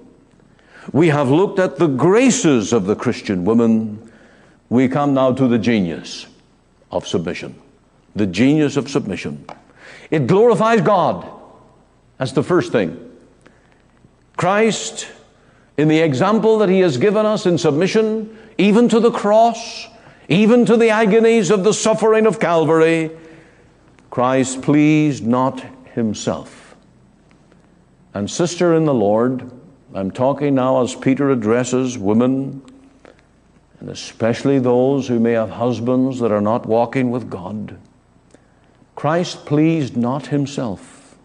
We 0.91 1.09
have 1.09 1.29
looked 1.29 1.59
at 1.59 1.77
the 1.77 1.87
graces 1.87 2.73
of 2.73 2.85
the 2.85 2.95
Christian 2.95 3.45
woman. 3.45 4.11
We 4.69 4.87
come 4.87 5.13
now 5.13 5.33
to 5.33 5.47
the 5.47 5.59
genius 5.59 6.27
of 6.91 7.07
submission. 7.07 7.59
The 8.15 8.25
genius 8.25 8.75
of 8.77 8.89
submission. 8.89 9.45
It 10.09 10.27
glorifies 10.27 10.81
God. 10.81 11.29
That's 12.17 12.31
the 12.31 12.43
first 12.43 12.71
thing. 12.71 13.05
Christ 14.35 15.07
in 15.79 15.87
the 15.87 15.99
example 15.99 16.57
that 16.57 16.67
He 16.67 16.81
has 16.81 16.97
given 16.97 17.25
us 17.25 17.45
in 17.45 17.57
submission, 17.57 18.37
even 18.57 18.89
to 18.89 18.99
the 18.99 19.11
cross, 19.11 19.87
even 20.27 20.65
to 20.65 20.75
the 20.75 20.89
agonies 20.89 21.51
of 21.51 21.63
the 21.63 21.73
suffering 21.73 22.25
of 22.25 22.37
Calvary, 22.37 23.11
Christ 24.09 24.61
pleased 24.61 25.25
not 25.25 25.63
Himself. 25.93 26.75
And, 28.13 28.29
sister 28.29 28.75
in 28.75 28.83
the 28.83 28.93
Lord, 28.93 29.49
I'm 29.93 30.11
talking 30.11 30.53
now 30.53 30.83
as 30.83 30.93
Peter 30.93 31.31
addresses 31.31 31.97
women, 31.97 32.61
and 33.79 33.89
especially 33.89 34.59
those 34.59 35.07
who 35.07 35.19
may 35.19 35.31
have 35.31 35.49
husbands 35.49 36.19
that 36.19 36.31
are 36.31 36.41
not 36.41 36.67
walking 36.67 37.09
with 37.09 37.29
God. 37.29 37.77
Christ 38.95 39.47
pleased 39.47 39.97
not 39.97 40.27
himself, 40.27 41.17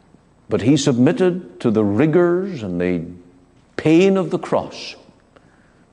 but 0.49 0.62
he 0.62 0.78
submitted 0.78 1.61
to 1.61 1.71
the 1.71 1.85
rigors 1.85 2.62
and 2.62 2.80
the 2.80 3.04
pain 3.76 4.16
of 4.16 4.30
the 4.30 4.38
cross. 4.38 4.97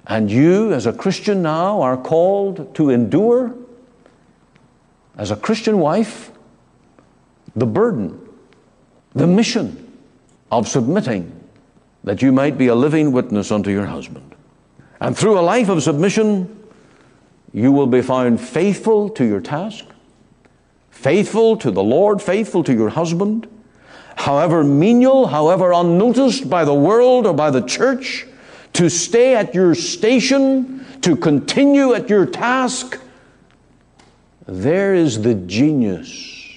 And 0.07 0.31
you, 0.31 0.71
as 0.71 0.85
a 0.85 0.93
Christian 0.93 1.41
now, 1.41 1.81
are 1.81 1.97
called 1.97 2.73
to 2.75 2.89
endure, 2.89 3.53
as 5.17 5.29
a 5.29 5.35
Christian 5.35 5.79
wife, 5.79 6.31
the 7.53 7.65
burden, 7.65 8.17
the 9.13 9.27
mission 9.27 9.97
of 10.49 10.69
submitting 10.69 11.40
that 12.03 12.21
you 12.21 12.31
might 12.31 12.57
be 12.57 12.67
a 12.67 12.75
living 12.75 13.11
witness 13.11 13.51
unto 13.51 13.69
your 13.69 13.85
husband. 13.85 14.35
And 14.99 15.17
through 15.17 15.39
a 15.39 15.41
life 15.41 15.69
of 15.69 15.83
submission, 15.83 16.57
you 17.53 17.71
will 17.71 17.87
be 17.87 18.01
found 18.01 18.39
faithful 18.39 19.09
to 19.09 19.25
your 19.25 19.41
task, 19.41 19.85
faithful 20.89 21.57
to 21.57 21.71
the 21.71 21.83
Lord, 21.83 22.21
faithful 22.21 22.63
to 22.63 22.73
your 22.73 22.89
husband, 22.89 23.47
however 24.15 24.63
menial, 24.63 25.27
however 25.27 25.73
unnoticed 25.73 26.49
by 26.49 26.65
the 26.65 26.73
world 26.73 27.25
or 27.25 27.33
by 27.33 27.51
the 27.51 27.61
church, 27.61 28.25
to 28.73 28.89
stay 28.89 29.35
at 29.35 29.53
your 29.53 29.75
station, 29.75 30.85
to 31.01 31.15
continue 31.15 31.93
at 31.93 32.09
your 32.09 32.25
task. 32.25 32.99
There 34.47 34.93
is 34.93 35.21
the 35.21 35.35
genius 35.35 36.47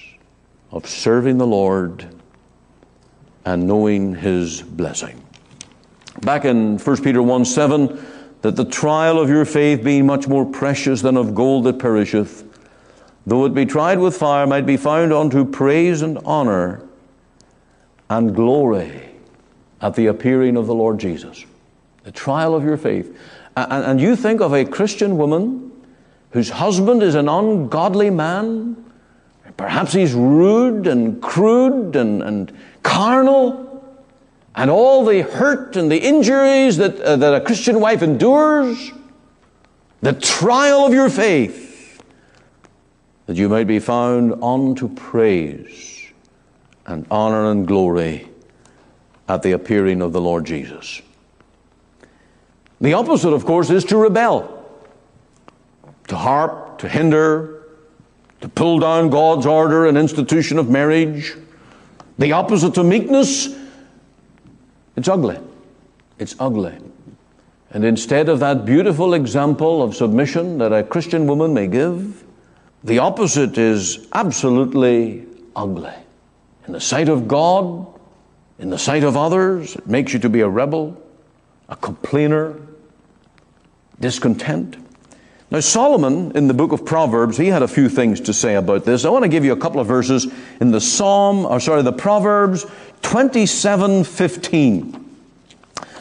of 0.71 0.87
serving 0.87 1.37
the 1.37 1.47
Lord 1.47 2.07
and 3.43 3.67
knowing 3.67 4.15
His 4.15 4.61
blessing. 4.61 5.24
Back 6.21 6.45
in 6.45 6.77
1 6.77 7.03
Peter 7.03 7.21
1 7.21 7.45
7, 7.45 8.05
that 8.41 8.55
the 8.55 8.65
trial 8.65 9.19
of 9.19 9.29
your 9.29 9.45
faith, 9.45 9.83
being 9.83 10.05
much 10.05 10.27
more 10.27 10.45
precious 10.45 11.01
than 11.01 11.17
of 11.17 11.33
gold 11.33 11.63
that 11.65 11.79
perisheth, 11.79 12.43
though 13.25 13.45
it 13.45 13.53
be 13.53 13.65
tried 13.65 13.99
with 13.99 14.15
fire, 14.15 14.45
might 14.45 14.65
be 14.65 14.77
found 14.77 15.11
unto 15.11 15.43
praise 15.43 16.01
and 16.01 16.19
honor 16.25 16.87
and 18.09 18.35
glory 18.35 19.09
at 19.81 19.95
the 19.95 20.07
appearing 20.07 20.57
of 20.57 20.67
the 20.67 20.75
Lord 20.75 20.99
Jesus. 20.99 21.43
The 22.03 22.11
trial 22.11 22.55
of 22.55 22.63
your 22.63 22.77
faith. 22.77 23.17
And, 23.57 23.83
and 23.83 24.01
you 24.01 24.15
think 24.15 24.41
of 24.41 24.53
a 24.53 24.63
Christian 24.63 25.17
woman 25.17 25.71
whose 26.31 26.49
husband 26.49 27.01
is 27.01 27.15
an 27.15 27.27
ungodly 27.27 28.09
man, 28.09 28.91
perhaps 29.57 29.93
he's 29.93 30.13
rude 30.13 30.85
and 30.85 31.21
crude 31.21 31.95
and, 31.95 32.21
and 32.21 32.55
carnal 32.83 33.74
and 34.55 34.71
all 34.71 35.03
the 35.03 35.21
hurt 35.21 35.75
and 35.75 35.91
the 35.91 35.97
injuries 35.97 36.77
that, 36.77 36.99
uh, 37.01 37.17
that 37.17 37.33
a 37.33 37.41
Christian 37.41 37.79
wife 37.79 38.01
endures, 38.01 38.91
the 40.01 40.13
trial 40.13 40.85
of 40.85 40.93
your 40.93 41.09
faith, 41.09 42.01
that 43.25 43.35
you 43.35 43.49
might 43.49 43.67
be 43.67 43.79
found 43.79 44.33
unto 44.41 44.87
praise 44.87 46.07
and 46.85 47.05
honor 47.11 47.51
and 47.51 47.67
glory 47.67 48.29
at 49.27 49.41
the 49.41 49.51
appearing 49.51 50.01
of 50.01 50.13
the 50.13 50.21
Lord 50.21 50.45
Jesus. 50.45 51.01
The 52.79 52.93
opposite, 52.93 53.33
of 53.33 53.45
course, 53.45 53.69
is 53.69 53.83
to 53.85 53.97
rebel, 53.97 54.63
to 56.07 56.15
harp, 56.15 56.77
to 56.79 56.87
hinder, 56.87 57.63
to 58.41 58.47
pull 58.47 58.79
down 58.79 59.09
God's 59.09 59.45
order 59.45 59.87
and 59.87 59.97
institution 59.97 60.59
of 60.59 60.69
marriage. 60.69 61.35
The 62.19 62.31
opposite 62.31 62.75
to 62.75 62.83
meekness 62.83 63.64
it's 64.95 65.07
ugly. 65.07 65.37
It's 66.19 66.35
ugly. 66.39 66.77
And 67.71 67.83
instead 67.83 68.29
of 68.29 68.39
that 68.39 68.65
beautiful 68.65 69.13
example 69.13 69.83
of 69.83 69.95
submission 69.95 70.59
that 70.59 70.71
a 70.71 70.83
Christian 70.83 71.27
woman 71.27 71.53
may 71.53 71.67
give, 71.67 72.23
the 72.83 72.99
opposite 72.99 73.57
is 73.57 74.07
absolutely 74.13 75.25
ugly. 75.55 75.93
In 76.67 76.73
the 76.73 76.79
sight 76.79 77.09
of 77.09 77.27
God, 77.27 77.87
in 78.59 78.69
the 78.69 78.77
sight 78.77 79.03
of 79.03 79.17
others, 79.17 79.75
it 79.75 79.87
makes 79.87 80.13
you 80.13 80.19
to 80.19 80.29
be 80.29 80.41
a 80.41 80.47
rebel, 80.47 81.01
a 81.67 81.75
complainer, 81.75 82.55
discontent. 83.99 84.77
Now, 85.51 85.59
Solomon 85.59 86.31
in 86.35 86.47
the 86.47 86.55
book 86.55 86.71
of 86.71 86.85
Proverbs, 86.85 87.37
he 87.37 87.47
had 87.47 87.61
a 87.61 87.67
few 87.67 87.87
things 87.87 88.19
to 88.21 88.33
say 88.33 88.55
about 88.55 88.83
this. 88.83 89.05
I 89.05 89.09
want 89.09 89.23
to 89.23 89.29
give 89.29 89.45
you 89.45 89.53
a 89.53 89.57
couple 89.57 89.79
of 89.79 89.85
verses 89.85 90.25
in 90.59 90.71
the 90.71 90.81
Psalm, 90.81 91.45
or 91.45 91.59
sorry, 91.59 91.83
the 91.83 91.93
Proverbs 91.93 92.65
27:15. 93.03 95.05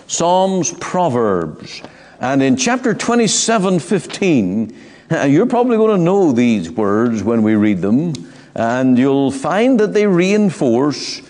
Psalms, 0.07 0.73
Proverbs. 0.81 1.83
And 2.21 2.43
in 2.43 2.57
chapter 2.57 2.95
27:15, 2.95 4.75
you're 5.31 5.47
probably 5.47 5.77
going 5.77 5.99
to 5.99 6.03
know 6.03 6.33
these 6.33 6.71
words 6.71 7.23
when 7.23 7.43
we 7.43 7.55
read 7.55 7.83
them, 7.83 8.15
and 8.55 8.99
you'll 8.99 9.31
find 9.31 9.79
that 9.79 9.93
they 9.93 10.07
reinforce 10.07 11.21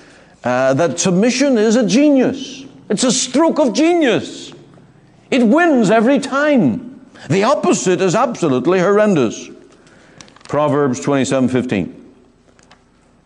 uh, 0.45 0.73
that 0.75 1.01
submission 1.01 1.59
is 1.59 1.75
a 1.75 1.85
genius. 1.85 2.65
It's 2.89 3.03
a 3.03 3.11
stroke 3.11 3.59
of 3.59 3.73
genius. 3.73 4.53
It 5.31 5.43
wins 5.43 5.91
every 5.91 6.21
time. 6.21 6.94
The 7.29 7.45
opposite 7.45 8.01
is 8.01 8.15
absolutely 8.15 8.81
horrendous. 8.81 9.49
Proverbs 10.49 11.01
27:15. 11.01 11.95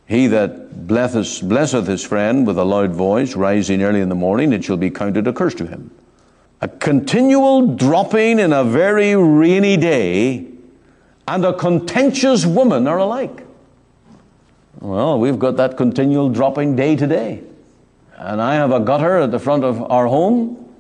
He 0.07 0.27
that 0.29 0.87
blesseth, 0.87 1.47
blesseth 1.47 1.87
his 1.87 2.03
friend 2.03 2.47
with 2.47 2.59
a 2.59 2.65
loud 2.65 2.93
voice, 2.93 3.37
rising 3.37 3.83
early 3.83 4.01
in 4.01 4.09
the 4.09 4.15
morning, 4.15 4.53
it 4.53 4.65
shall 4.65 4.79
be 4.79 4.91
counted 4.91 5.27
a 5.27 5.33
curse 5.33 5.55
to 5.57 5.67
him. 5.67 5.91
A 6.61 6.69
continual 6.69 7.67
dropping 7.67 8.39
in 8.39 8.53
a 8.53 8.65
very 8.65 9.15
rainy 9.15 9.77
day 9.77 10.47
and 11.29 11.45
a 11.45 11.53
contentious 11.53 12.47
woman 12.47 12.87
are 12.89 12.99
alike. 12.99 13.45
Well, 14.81 15.19
we've 15.19 15.39
got 15.39 15.57
that 15.57 15.77
continual 15.77 16.31
dropping 16.31 16.75
day 16.75 16.97
to 16.97 17.07
day. 17.07 17.43
And 18.17 18.41
I 18.41 18.55
have 18.55 18.73
a 18.73 18.81
gutter 18.81 19.19
at 19.19 19.31
the 19.31 19.39
front 19.39 19.63
of 19.63 19.83
our 19.91 20.07
home, 20.07 20.73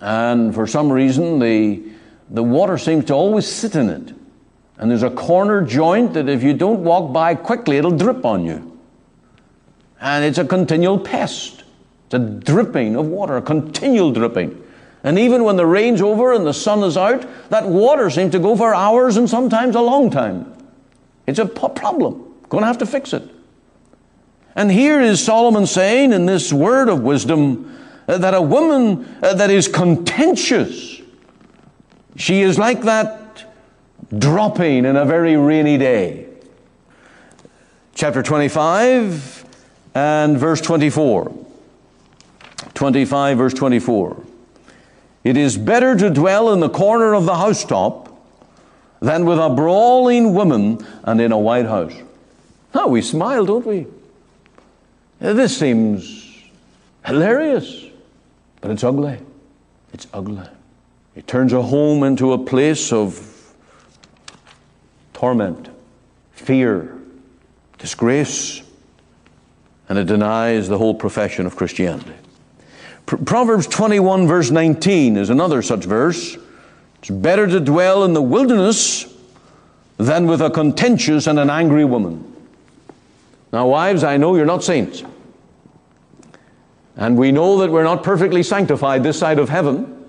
and 0.00 0.54
for 0.54 0.66
some 0.66 0.90
reason, 0.90 1.38
the, 1.38 1.82
the 2.32 2.42
water 2.42 2.78
seems 2.78 3.04
to 3.04 3.14
always 3.14 3.46
sit 3.46 3.76
in 3.76 3.88
it. 3.88 4.14
And 4.78 4.90
there's 4.90 5.04
a 5.04 5.10
corner 5.10 5.62
joint 5.62 6.14
that 6.14 6.28
if 6.28 6.42
you 6.42 6.54
don't 6.54 6.82
walk 6.82 7.12
by 7.12 7.34
quickly, 7.36 7.76
it'll 7.76 7.96
drip 7.96 8.24
on 8.24 8.44
you. 8.44 8.80
And 10.00 10.24
it's 10.24 10.38
a 10.38 10.44
continual 10.44 10.98
pest. 10.98 11.62
It's 12.06 12.14
a 12.14 12.18
dripping 12.18 12.96
of 12.96 13.06
water, 13.06 13.36
a 13.36 13.42
continual 13.42 14.10
dripping. 14.10 14.60
And 15.04 15.18
even 15.18 15.44
when 15.44 15.56
the 15.56 15.66
rain's 15.66 16.00
over 16.00 16.32
and 16.32 16.46
the 16.46 16.54
sun 16.54 16.82
is 16.82 16.96
out, 16.96 17.26
that 17.50 17.68
water 17.68 18.10
seems 18.10 18.32
to 18.32 18.38
go 18.38 18.56
for 18.56 18.74
hours 18.74 19.16
and 19.16 19.28
sometimes 19.28 19.76
a 19.76 19.80
long 19.80 20.10
time. 20.10 20.52
It's 21.26 21.38
a 21.38 21.46
problem. 21.46 22.34
Going 22.48 22.62
to 22.62 22.66
have 22.66 22.78
to 22.78 22.86
fix 22.86 23.12
it. 23.12 23.28
And 24.54 24.70
here 24.70 25.00
is 25.00 25.24
Solomon 25.24 25.66
saying 25.66 26.12
in 26.12 26.26
this 26.26 26.52
word 26.52 26.88
of 26.88 27.02
wisdom 27.02 27.78
uh, 28.06 28.18
that 28.18 28.34
a 28.34 28.42
woman 28.42 29.06
uh, 29.22 29.34
that 29.34 29.50
is 29.50 29.68
contentious, 29.68 30.91
she 32.16 32.42
is 32.42 32.58
like 32.58 32.82
that 32.82 33.44
dropping 34.16 34.84
in 34.84 34.96
a 34.96 35.04
very 35.04 35.36
rainy 35.36 35.78
day. 35.78 36.26
Chapter 37.94 38.22
25 38.22 39.44
and 39.94 40.38
verse 40.38 40.60
24. 40.60 41.32
25, 42.74 43.38
verse 43.38 43.54
24. 43.54 44.24
It 45.24 45.36
is 45.36 45.56
better 45.56 45.96
to 45.96 46.10
dwell 46.10 46.52
in 46.52 46.60
the 46.60 46.68
corner 46.68 47.14
of 47.14 47.26
the 47.26 47.36
housetop 47.36 48.08
than 49.00 49.24
with 49.24 49.38
a 49.38 49.50
brawling 49.50 50.34
woman 50.34 50.84
and 51.04 51.20
in 51.20 51.32
a 51.32 51.38
white 51.38 51.66
house. 51.66 51.94
Now 52.74 52.88
we 52.88 53.02
smile, 53.02 53.44
don't 53.44 53.66
we? 53.66 53.86
This 55.18 55.56
seems 55.56 56.42
hilarious, 57.06 57.84
but 58.60 58.70
it's 58.70 58.82
ugly. 58.82 59.18
It's 59.92 60.06
ugly. 60.12 60.48
It 61.14 61.26
turns 61.26 61.52
a 61.52 61.62
home 61.62 62.02
into 62.02 62.32
a 62.32 62.38
place 62.38 62.92
of 62.92 63.54
torment, 65.12 65.68
fear, 66.32 66.96
disgrace, 67.78 68.62
and 69.88 69.98
it 69.98 70.06
denies 70.06 70.68
the 70.68 70.78
whole 70.78 70.94
profession 70.94 71.44
of 71.44 71.54
Christianity. 71.54 72.14
Proverbs 73.04 73.66
21, 73.66 74.26
verse 74.26 74.50
19, 74.50 75.16
is 75.16 75.28
another 75.28 75.60
such 75.60 75.84
verse. 75.84 76.36
It's 76.98 77.10
better 77.10 77.46
to 77.46 77.60
dwell 77.60 78.04
in 78.04 78.14
the 78.14 78.22
wilderness 78.22 79.12
than 79.98 80.26
with 80.26 80.40
a 80.40 80.50
contentious 80.50 81.26
and 81.26 81.38
an 81.38 81.50
angry 81.50 81.84
woman. 81.84 82.24
Now, 83.52 83.68
wives, 83.68 84.02
I 84.02 84.16
know 84.16 84.34
you're 84.34 84.46
not 84.46 84.64
saints. 84.64 85.02
And 86.96 87.18
we 87.18 87.32
know 87.32 87.58
that 87.58 87.70
we're 87.70 87.84
not 87.84 88.02
perfectly 88.02 88.42
sanctified 88.42 89.02
this 89.02 89.18
side 89.18 89.38
of 89.38 89.48
heaven. 89.48 90.01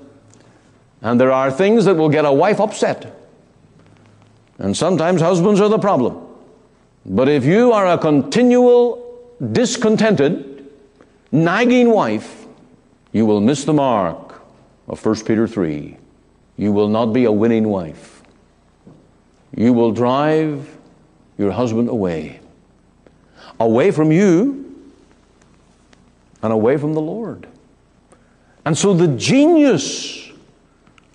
And 1.04 1.20
there 1.20 1.34
are 1.34 1.52
things 1.52 1.86
that 1.86 1.96
will 1.96 2.10
get 2.10 2.24
a 2.24 2.32
wife 2.32 2.62
upset. 2.62 3.14
And 4.58 4.76
sometimes 4.76 5.22
husbands 5.22 5.60
are 5.60 5.68
the 5.68 5.78
problem. 5.78 6.26
But 7.06 7.28
if 7.28 7.44
you 7.44 7.74
are 7.74 7.86
a 7.88 7.98
continual, 7.98 9.30
discontented, 9.52 10.72
nagging 11.32 11.90
wife, 11.90 12.46
you 13.12 13.26
will 13.26 13.42
miss 13.42 13.66
the 13.66 13.74
mark 13.74 14.42
of 14.88 15.06
1 15.06 15.26
Peter 15.26 15.46
3. 15.46 15.98
You 16.56 16.72
will 16.72 16.88
not 16.88 17.08
be 17.08 17.26
a 17.26 17.32
winning 17.32 17.68
wife. 17.68 18.24
You 19.56 19.74
will 19.74 19.92
drive 19.92 20.78
your 21.38 21.52
husband 21.52 21.90
away. 21.90 22.40
Away 23.60 23.92
from 23.92 24.12
you 24.12 24.88
and 26.42 26.54
away 26.54 26.78
from 26.78 26.94
the 26.94 27.02
Lord. 27.02 27.48
And 28.66 28.78
so 28.78 28.94
the 28.94 29.10
genius 29.10 30.23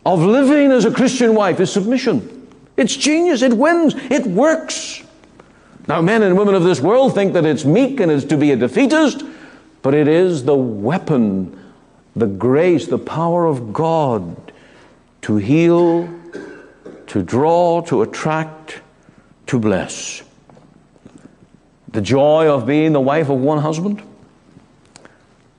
of 0.08 0.24
living 0.24 0.72
as 0.72 0.86
a 0.86 0.90
Christian 0.90 1.34
wife 1.34 1.60
is 1.60 1.70
submission. 1.70 2.48
It's 2.78 2.96
genius, 2.96 3.42
it 3.42 3.52
wins, 3.52 3.94
it 3.94 4.26
works. 4.26 5.02
Now, 5.86 6.00
men 6.00 6.22
and 6.22 6.38
women 6.38 6.54
of 6.54 6.64
this 6.64 6.80
world 6.80 7.14
think 7.14 7.34
that 7.34 7.44
it's 7.44 7.66
meek 7.66 8.00
and 8.00 8.10
it's 8.10 8.24
to 8.26 8.38
be 8.38 8.52
a 8.52 8.56
defeatist, 8.56 9.22
but 9.82 9.92
it 9.92 10.08
is 10.08 10.44
the 10.44 10.56
weapon, 10.56 11.72
the 12.16 12.26
grace, 12.26 12.86
the 12.86 12.98
power 12.98 13.44
of 13.44 13.74
God 13.74 14.52
to 15.22 15.36
heal, 15.36 16.08
to 17.08 17.22
draw, 17.22 17.82
to 17.82 18.00
attract, 18.00 18.80
to 19.48 19.58
bless. 19.58 20.22
The 21.88 22.00
joy 22.00 22.48
of 22.48 22.66
being 22.66 22.92
the 22.92 23.00
wife 23.00 23.28
of 23.28 23.40
one 23.40 23.58
husband, 23.58 24.02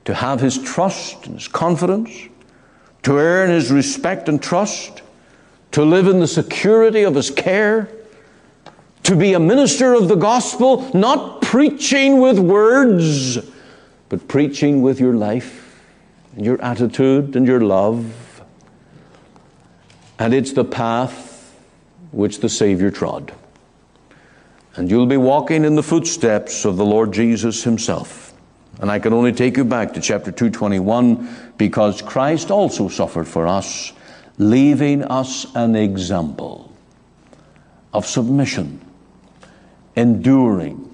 to 0.05 0.15
have 0.15 0.41
his 0.41 0.57
trust 0.57 1.27
and 1.27 1.35
his 1.35 1.47
confidence, 1.47 2.28
to 3.03 3.17
earn 3.17 3.49
his 3.49 3.71
respect 3.71 4.29
and 4.29 4.41
trust, 4.41 5.01
to 5.71 5.83
live 5.83 6.07
in 6.07 6.19
the 6.19 6.27
security 6.27 7.03
of 7.03 7.15
his 7.15 7.29
care, 7.29 7.89
to 9.03 9.15
be 9.15 9.33
a 9.33 9.39
minister 9.39 9.93
of 9.93 10.07
the 10.07 10.15
gospel, 10.15 10.89
not 10.95 11.41
preaching 11.41 12.19
with 12.19 12.37
words, 12.37 13.37
but 14.09 14.27
preaching 14.27 14.81
with 14.81 14.99
your 14.99 15.13
life 15.13 15.81
and 16.35 16.45
your 16.45 16.61
attitude 16.61 17.35
and 17.35 17.47
your 17.47 17.61
love. 17.61 18.41
And 20.19 20.33
it's 20.33 20.51
the 20.53 20.65
path 20.65 21.55
which 22.11 22.39
the 22.39 22.49
Savior 22.49 22.91
trod. 22.91 23.33
And 24.75 24.89
you'll 24.89 25.05
be 25.05 25.17
walking 25.17 25.65
in 25.65 25.75
the 25.75 25.83
footsteps 25.83 26.65
of 26.65 26.77
the 26.77 26.85
Lord 26.85 27.11
Jesus 27.11 27.63
Himself. 27.63 28.28
And 28.81 28.89
I 28.89 28.99
can 28.99 29.13
only 29.13 29.33
take 29.33 29.57
you 29.57 29.65
back 29.65 29.93
to 29.93 30.01
chapter 30.01 30.31
221 30.31 31.53
because 31.57 32.01
Christ 32.01 32.51
also 32.51 32.87
suffered 32.87 33.27
for 33.27 33.47
us, 33.47 33.91
leaving 34.37 35.03
us 35.03 35.45
an 35.55 35.75
example 35.75 36.71
of 37.93 38.05
submission, 38.05 38.79
enduring. 39.95 40.85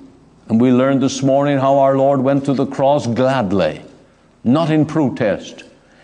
And 0.48 0.60
we 0.60 0.72
learned 0.72 1.02
this 1.02 1.22
morning 1.22 1.58
how 1.58 1.80
our 1.80 1.98
Lord 1.98 2.22
went 2.22 2.46
to 2.46 2.54
the 2.54 2.66
cross 2.66 3.06
gladly, 3.06 3.82
not 4.44 4.72
in 4.72 4.86
protest. 4.86 5.64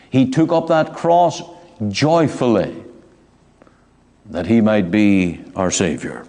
He 0.09 0.29
took 0.29 0.51
up 0.51 0.67
that 0.67 0.93
cross 0.93 1.41
joyfully 1.87 2.75
that 4.31 4.47
He 4.47 4.61
might 4.61 4.91
be 4.91 5.41
our 5.55 5.71
Savior. 5.71 6.25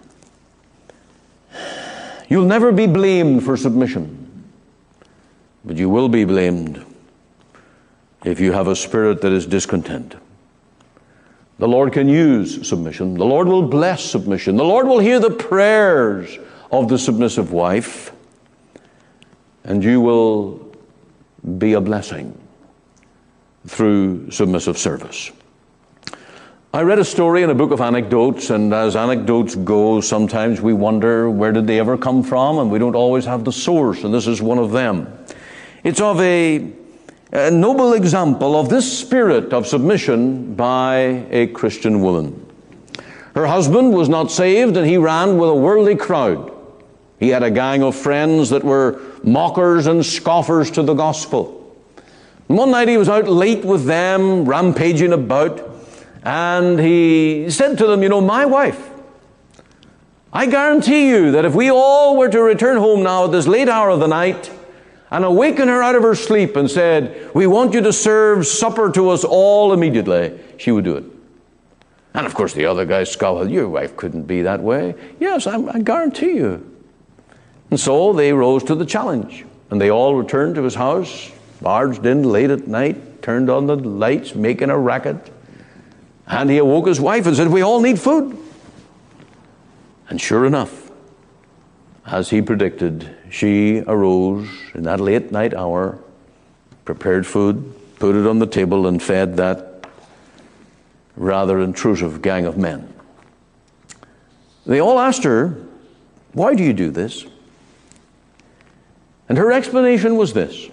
You'll 2.28 2.46
never 2.46 2.72
be 2.72 2.86
blamed 2.86 3.44
for 3.44 3.56
submission, 3.56 4.21
but 5.64 5.76
you 5.76 5.88
will 5.88 6.08
be 6.08 6.24
blamed 6.24 6.84
if 8.24 8.40
you 8.40 8.52
have 8.52 8.68
a 8.68 8.76
spirit 8.76 9.20
that 9.22 9.32
is 9.32 9.46
discontent. 9.46 10.16
The 11.58 11.68
Lord 11.68 11.92
can 11.92 12.08
use 12.08 12.66
submission. 12.66 13.14
The 13.14 13.24
Lord 13.24 13.46
will 13.46 13.68
bless 13.68 14.04
submission. 14.04 14.56
The 14.56 14.64
Lord 14.64 14.86
will 14.86 14.98
hear 14.98 15.20
the 15.20 15.30
prayers 15.30 16.38
of 16.70 16.88
the 16.88 16.98
submissive 16.98 17.52
wife, 17.52 18.12
and 19.64 19.84
you 19.84 20.00
will 20.00 20.74
be 21.58 21.74
a 21.74 21.80
blessing 21.80 22.38
through 23.66 24.30
submissive 24.30 24.76
service. 24.76 25.30
I 26.74 26.80
read 26.80 26.98
a 26.98 27.04
story 27.04 27.42
in 27.42 27.50
a 27.50 27.54
book 27.54 27.70
of 27.70 27.82
anecdotes, 27.82 28.48
and 28.48 28.72
as 28.72 28.96
anecdotes 28.96 29.54
go, 29.54 30.00
sometimes 30.00 30.62
we 30.62 30.72
wonder 30.72 31.28
where 31.28 31.52
did 31.52 31.66
they 31.66 31.78
ever 31.78 31.98
come 31.98 32.22
from, 32.22 32.58
and 32.58 32.70
we 32.70 32.78
don't 32.78 32.96
always 32.96 33.26
have 33.26 33.44
the 33.44 33.52
source, 33.52 34.04
and 34.04 34.14
this 34.14 34.26
is 34.26 34.40
one 34.40 34.58
of 34.58 34.72
them. 34.72 35.06
It's 35.84 36.00
of 36.00 36.20
a, 36.20 36.70
a 37.32 37.50
noble 37.50 37.94
example 37.94 38.58
of 38.58 38.68
this 38.68 39.00
spirit 39.00 39.52
of 39.52 39.66
submission 39.66 40.54
by 40.54 41.26
a 41.30 41.48
Christian 41.48 42.02
woman. 42.02 42.46
Her 43.34 43.46
husband 43.46 43.92
was 43.92 44.08
not 44.08 44.30
saved, 44.30 44.76
and 44.76 44.86
he 44.86 44.96
ran 44.96 45.38
with 45.38 45.50
a 45.50 45.54
worldly 45.54 45.96
crowd. 45.96 46.52
He 47.18 47.30
had 47.30 47.42
a 47.42 47.50
gang 47.50 47.82
of 47.82 47.96
friends 47.96 48.50
that 48.50 48.62
were 48.62 49.00
mockers 49.24 49.88
and 49.88 50.06
scoffers 50.06 50.70
to 50.72 50.82
the 50.82 50.94
gospel. 50.94 51.58
One 52.46 52.70
night 52.70 52.88
he 52.88 52.96
was 52.96 53.08
out 53.08 53.26
late 53.26 53.64
with 53.64 53.84
them, 53.84 54.44
rampaging 54.44 55.12
about. 55.12 55.68
And 56.22 56.78
he 56.78 57.50
said 57.50 57.78
to 57.78 57.86
them, 57.88 58.04
You 58.04 58.08
know, 58.08 58.20
my 58.20 58.44
wife, 58.44 58.90
I 60.32 60.46
guarantee 60.46 61.08
you 61.08 61.32
that 61.32 61.44
if 61.44 61.54
we 61.54 61.70
all 61.70 62.16
were 62.16 62.28
to 62.28 62.40
return 62.40 62.76
home 62.76 63.02
now 63.02 63.24
at 63.24 63.32
this 63.32 63.48
late 63.48 63.68
hour 63.68 63.88
of 63.90 63.98
the 63.98 64.06
night 64.06 64.50
and 65.12 65.26
awaken 65.26 65.68
her 65.68 65.82
out 65.82 65.94
of 65.94 66.02
her 66.02 66.14
sleep 66.14 66.56
and 66.56 66.70
said, 66.70 67.30
We 67.34 67.46
want 67.46 67.74
you 67.74 67.82
to 67.82 67.92
serve 67.92 68.46
supper 68.46 68.90
to 68.92 69.10
us 69.10 69.24
all 69.24 69.74
immediately, 69.74 70.40
she 70.56 70.72
would 70.72 70.84
do 70.84 70.96
it. 70.96 71.04
And 72.14 72.26
of 72.26 72.34
course, 72.34 72.54
the 72.54 72.64
other 72.64 72.86
guy 72.86 73.04
scowled, 73.04 73.50
Your 73.50 73.68
wife 73.68 73.94
couldn't 73.94 74.22
be 74.22 74.40
that 74.40 74.60
way. 74.60 74.94
Yes, 75.20 75.46
I, 75.46 75.58
I 75.66 75.80
guarantee 75.80 76.32
you. 76.36 76.66
And 77.70 77.78
so 77.78 78.14
they 78.14 78.32
rose 78.32 78.64
to 78.64 78.74
the 78.74 78.86
challenge. 78.86 79.44
And 79.70 79.78
they 79.78 79.90
all 79.90 80.14
returned 80.14 80.54
to 80.54 80.62
his 80.62 80.74
house, 80.74 81.30
barged 81.60 82.06
in 82.06 82.22
late 82.22 82.50
at 82.50 82.66
night, 82.66 83.22
turned 83.22 83.50
on 83.50 83.66
the 83.66 83.76
lights, 83.76 84.34
making 84.34 84.70
a 84.70 84.78
racket. 84.78 85.30
And 86.26 86.48
he 86.48 86.56
awoke 86.56 86.86
his 86.86 87.00
wife 87.00 87.26
and 87.26 87.36
said, 87.36 87.48
We 87.48 87.60
all 87.60 87.82
need 87.82 88.00
food. 88.00 88.38
And 90.08 90.18
sure 90.18 90.46
enough, 90.46 90.90
as 92.06 92.30
he 92.30 92.40
predicted, 92.40 93.14
she 93.32 93.82
arose 93.86 94.46
in 94.74 94.82
that 94.82 95.00
late 95.00 95.32
night 95.32 95.54
hour, 95.54 95.98
prepared 96.84 97.26
food, 97.26 97.74
put 97.98 98.14
it 98.14 98.26
on 98.26 98.38
the 98.38 98.46
table, 98.46 98.86
and 98.86 99.02
fed 99.02 99.38
that 99.38 99.86
rather 101.16 101.58
intrusive 101.58 102.20
gang 102.20 102.44
of 102.44 102.58
men. 102.58 102.92
They 104.66 104.80
all 104.80 104.98
asked 104.98 105.24
her, 105.24 105.56
Why 106.34 106.54
do 106.54 106.62
you 106.62 106.74
do 106.74 106.90
this? 106.90 107.24
And 109.30 109.38
her 109.38 109.50
explanation 109.50 110.16
was 110.16 110.34
this 110.34 110.68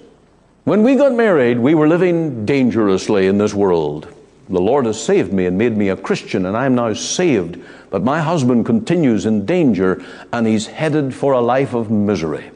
When 0.65 0.84
we 0.84 0.95
got 0.98 1.13
married, 1.13 1.60
we 1.60 1.76
were 1.76 1.88
living 1.88 2.45
dangerously 2.45 3.28
in 3.28 3.38
this 3.38 3.54
world. 3.54 4.13
The 4.50 4.60
Lord 4.60 4.88
has 4.88 5.02
saved 5.02 5.32
me 5.32 5.46
and 5.46 5.58
made 5.58 5.78
me 5.78 5.90
a 5.90 5.96
Christian, 5.96 6.48
and 6.48 6.58
I 6.58 6.66
am 6.66 6.74
now 6.74 6.94
saved. 6.94 7.62
But 7.92 8.04
my 8.04 8.20
husband 8.20 8.66
continues 8.66 9.28
in 9.28 9.46
danger, 9.46 10.04
and 10.34 10.48
he's 10.48 10.66
headed 10.66 11.14
for 11.14 11.34
a 11.34 11.40
life 11.40 11.76
of 11.76 11.92
misery. 11.92 12.50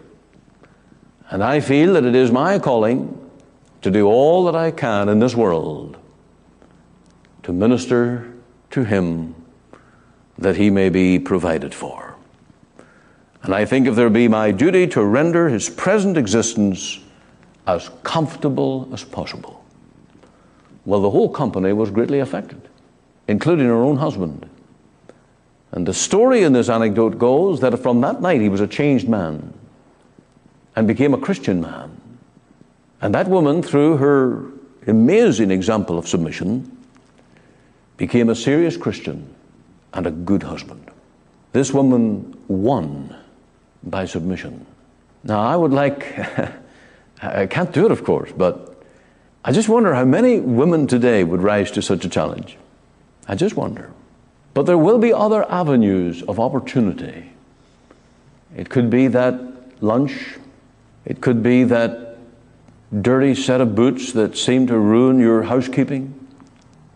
And 1.29 1.43
I 1.43 1.59
feel 1.59 1.93
that 1.93 2.03
it 2.03 2.15
is 2.15 2.31
my 2.31 2.57
calling 2.57 3.19
to 3.83 3.91
do 3.91 4.07
all 4.07 4.45
that 4.45 4.55
I 4.55 4.71
can 4.71 5.07
in 5.07 5.19
this 5.19 5.35
world 5.35 5.97
to 7.43 7.53
minister 7.53 8.33
to 8.71 8.83
him 8.83 9.35
that 10.37 10.55
he 10.55 10.69
may 10.69 10.89
be 10.89 11.19
provided 11.19 11.75
for. 11.75 12.15
And 13.43 13.53
I 13.53 13.65
think 13.65 13.87
if 13.87 13.95
there 13.95 14.09
be 14.09 14.27
my 14.27 14.51
duty 14.51 14.87
to 14.87 15.03
render 15.03 15.49
his 15.49 15.69
present 15.69 16.17
existence 16.17 16.99
as 17.67 17.89
comfortable 18.03 18.89
as 18.93 19.03
possible. 19.03 19.62
Well, 20.85 21.01
the 21.01 21.09
whole 21.09 21.29
company 21.29 21.73
was 21.73 21.91
greatly 21.91 22.19
affected, 22.19 22.61
including 23.27 23.67
her 23.67 23.81
own 23.83 23.97
husband. 23.97 24.49
And 25.71 25.87
the 25.87 25.93
story 25.93 26.43
in 26.43 26.53
this 26.53 26.69
anecdote 26.69 27.17
goes 27.17 27.59
that 27.61 27.77
from 27.79 28.01
that 28.01 28.21
night 28.21 28.41
he 28.41 28.49
was 28.49 28.61
a 28.61 28.67
changed 28.67 29.09
man 29.09 29.53
and 30.75 30.87
became 30.87 31.13
a 31.13 31.17
Christian 31.17 31.61
man. 31.61 31.99
And 33.01 33.13
that 33.15 33.27
woman, 33.27 33.61
through 33.61 33.97
her 33.97 34.45
amazing 34.87 35.51
example 35.51 35.97
of 35.97 36.07
submission, 36.07 36.77
became 37.97 38.29
a 38.29 38.35
serious 38.35 38.77
Christian 38.77 39.33
and 39.93 40.07
a 40.07 40.11
good 40.11 40.43
husband. 40.43 40.89
This 41.53 41.73
woman 41.73 42.37
won 42.47 43.15
by 43.83 44.05
submission. 44.05 44.65
Now, 45.23 45.41
I 45.41 45.55
would 45.55 45.71
like, 45.71 46.17
I 47.21 47.45
can't 47.47 47.71
do 47.71 47.85
it, 47.85 47.91
of 47.91 48.03
course, 48.03 48.31
but 48.35 48.72
I 49.45 49.51
just 49.51 49.67
wonder 49.67 49.93
how 49.93 50.05
many 50.05 50.39
women 50.39 50.87
today 50.87 51.23
would 51.23 51.41
rise 51.41 51.69
to 51.71 51.81
such 51.81 52.05
a 52.05 52.09
challenge. 52.09 52.57
I 53.27 53.35
just 53.35 53.55
wonder. 53.55 53.91
But 54.53 54.65
there 54.65 54.77
will 54.77 54.99
be 54.99 55.11
other 55.11 55.49
avenues 55.51 56.23
of 56.23 56.39
opportunity. 56.39 57.31
It 58.55 58.69
could 58.69 58.89
be 58.89 59.07
that 59.07 59.39
lunch, 59.81 60.37
it 61.05 61.21
could 61.21 61.43
be 61.43 61.63
that 61.65 62.17
dirty 63.01 63.33
set 63.35 63.59
of 63.59 63.75
boots 63.75 64.13
that 64.13 64.37
seem 64.37 64.67
to 64.67 64.77
ruin 64.77 65.19
your 65.19 65.43
housekeeping. 65.43 66.13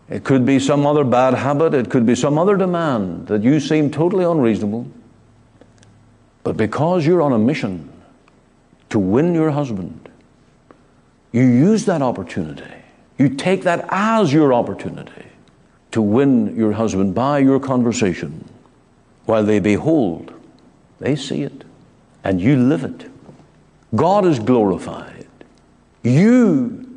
It 0.08 0.24
could 0.24 0.46
be 0.46 0.58
some 0.58 0.86
other 0.86 1.04
bad 1.04 1.34
habit. 1.34 1.74
It 1.74 1.90
could 1.90 2.06
be 2.06 2.14
some 2.14 2.38
other 2.38 2.56
demand 2.56 3.26
that 3.26 3.42
you 3.42 3.60
seem 3.60 3.90
totally 3.90 4.24
unreasonable. 4.24 4.86
But 6.44 6.56
because 6.56 7.04
you're 7.04 7.20
on 7.20 7.32
a 7.32 7.38
mission 7.38 7.90
to 8.88 8.98
win 8.98 9.34
your 9.34 9.50
husband, 9.50 10.07
you 11.32 11.42
use 11.42 11.84
that 11.86 12.02
opportunity. 12.02 12.64
You 13.18 13.28
take 13.28 13.62
that 13.62 13.86
as 13.90 14.32
your 14.32 14.52
opportunity 14.54 15.26
to 15.90 16.02
win 16.02 16.56
your 16.56 16.72
husband 16.72 17.14
by 17.14 17.38
your 17.38 17.58
conversation. 17.58 18.48
While 19.26 19.44
they 19.44 19.58
behold, 19.58 20.32
they 21.00 21.16
see 21.16 21.42
it, 21.42 21.64
and 22.24 22.40
you 22.40 22.56
live 22.56 22.84
it. 22.84 23.10
God 23.94 24.24
is 24.24 24.38
glorified. 24.38 25.26
You 26.02 26.88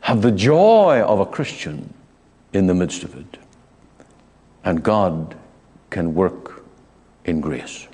have 0.00 0.22
the 0.22 0.32
joy 0.32 1.00
of 1.00 1.20
a 1.20 1.26
Christian 1.26 1.92
in 2.52 2.66
the 2.66 2.74
midst 2.74 3.04
of 3.04 3.16
it. 3.16 3.38
And 4.64 4.82
God 4.82 5.36
can 5.90 6.14
work 6.14 6.64
in 7.24 7.40
grace. 7.40 7.86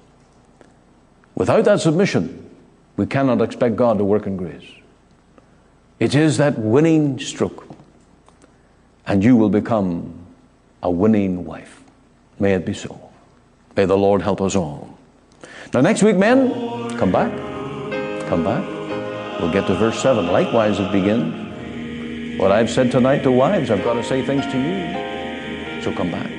Without 1.34 1.64
that 1.64 1.80
submission, 1.80 2.50
we 2.96 3.06
cannot 3.06 3.40
expect 3.40 3.76
God 3.76 3.98
to 3.98 4.04
work 4.04 4.26
in 4.26 4.36
grace. 4.36 4.68
It 5.98 6.14
is 6.14 6.36
that 6.36 6.58
winning 6.58 7.18
stroke, 7.18 7.66
and 9.06 9.24
you 9.24 9.36
will 9.36 9.50
become 9.50 10.14
a 10.82 10.90
winning 10.90 11.44
wife. 11.44 11.82
May 12.38 12.54
it 12.54 12.64
be 12.64 12.72
so. 12.72 13.10
May 13.76 13.84
the 13.84 13.98
Lord 13.98 14.22
help 14.22 14.40
us 14.40 14.54
all. 14.54 14.96
Now, 15.74 15.80
next 15.80 16.02
week, 16.02 16.16
men, 16.16 16.96
come 16.98 17.10
back. 17.10 17.32
Come 18.28 18.44
back. 18.44 18.64
We'll 19.40 19.52
get 19.52 19.66
to 19.66 19.74
verse 19.74 20.00
7. 20.00 20.28
Likewise, 20.28 20.78
it 20.78 20.90
begins. 20.92 22.40
What 22.40 22.52
I've 22.52 22.70
said 22.70 22.92
tonight 22.92 23.22
to 23.24 23.32
wives, 23.32 23.70
I've 23.70 23.82
got 23.82 23.94
to 23.94 24.04
say 24.04 24.24
things 24.24 24.44
to 24.46 24.58
you. 24.58 25.82
So 25.82 25.92
come 25.92 26.10
back. 26.10 26.37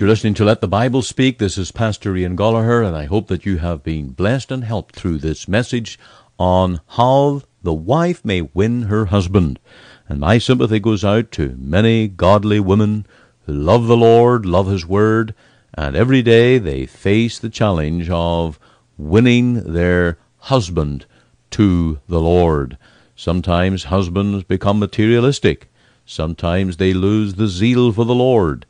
You're 0.00 0.08
listening 0.08 0.32
to 0.36 0.46
Let 0.46 0.62
the 0.62 0.66
Bible 0.66 1.02
Speak. 1.02 1.36
This 1.36 1.58
is 1.58 1.72
Pastor 1.72 2.16
Ian 2.16 2.34
Goligher, 2.34 2.82
and 2.82 2.96
I 2.96 3.04
hope 3.04 3.28
that 3.28 3.44
you 3.44 3.58
have 3.58 3.82
been 3.82 4.12
blessed 4.12 4.50
and 4.50 4.64
helped 4.64 4.96
through 4.96 5.18
this 5.18 5.46
message 5.46 5.98
on 6.38 6.80
how 6.86 7.42
the 7.62 7.74
wife 7.74 8.24
may 8.24 8.40
win 8.40 8.84
her 8.84 9.04
husband. 9.04 9.58
And 10.08 10.18
my 10.18 10.38
sympathy 10.38 10.80
goes 10.80 11.04
out 11.04 11.30
to 11.32 11.54
many 11.58 12.08
godly 12.08 12.60
women 12.60 13.04
who 13.44 13.52
love 13.52 13.88
the 13.88 13.96
Lord, 13.96 14.46
love 14.46 14.68
His 14.68 14.86
Word, 14.86 15.34
and 15.74 15.94
every 15.94 16.22
day 16.22 16.56
they 16.56 16.86
face 16.86 17.38
the 17.38 17.50
challenge 17.50 18.08
of 18.08 18.58
winning 18.96 19.74
their 19.74 20.16
husband 20.38 21.04
to 21.50 22.00
the 22.08 22.22
Lord. 22.22 22.78
Sometimes 23.14 23.84
husbands 23.84 24.44
become 24.44 24.78
materialistic. 24.78 25.70
Sometimes 26.06 26.78
they 26.78 26.94
lose 26.94 27.34
the 27.34 27.48
zeal 27.48 27.92
for 27.92 28.06
the 28.06 28.14
Lord. 28.14 28.64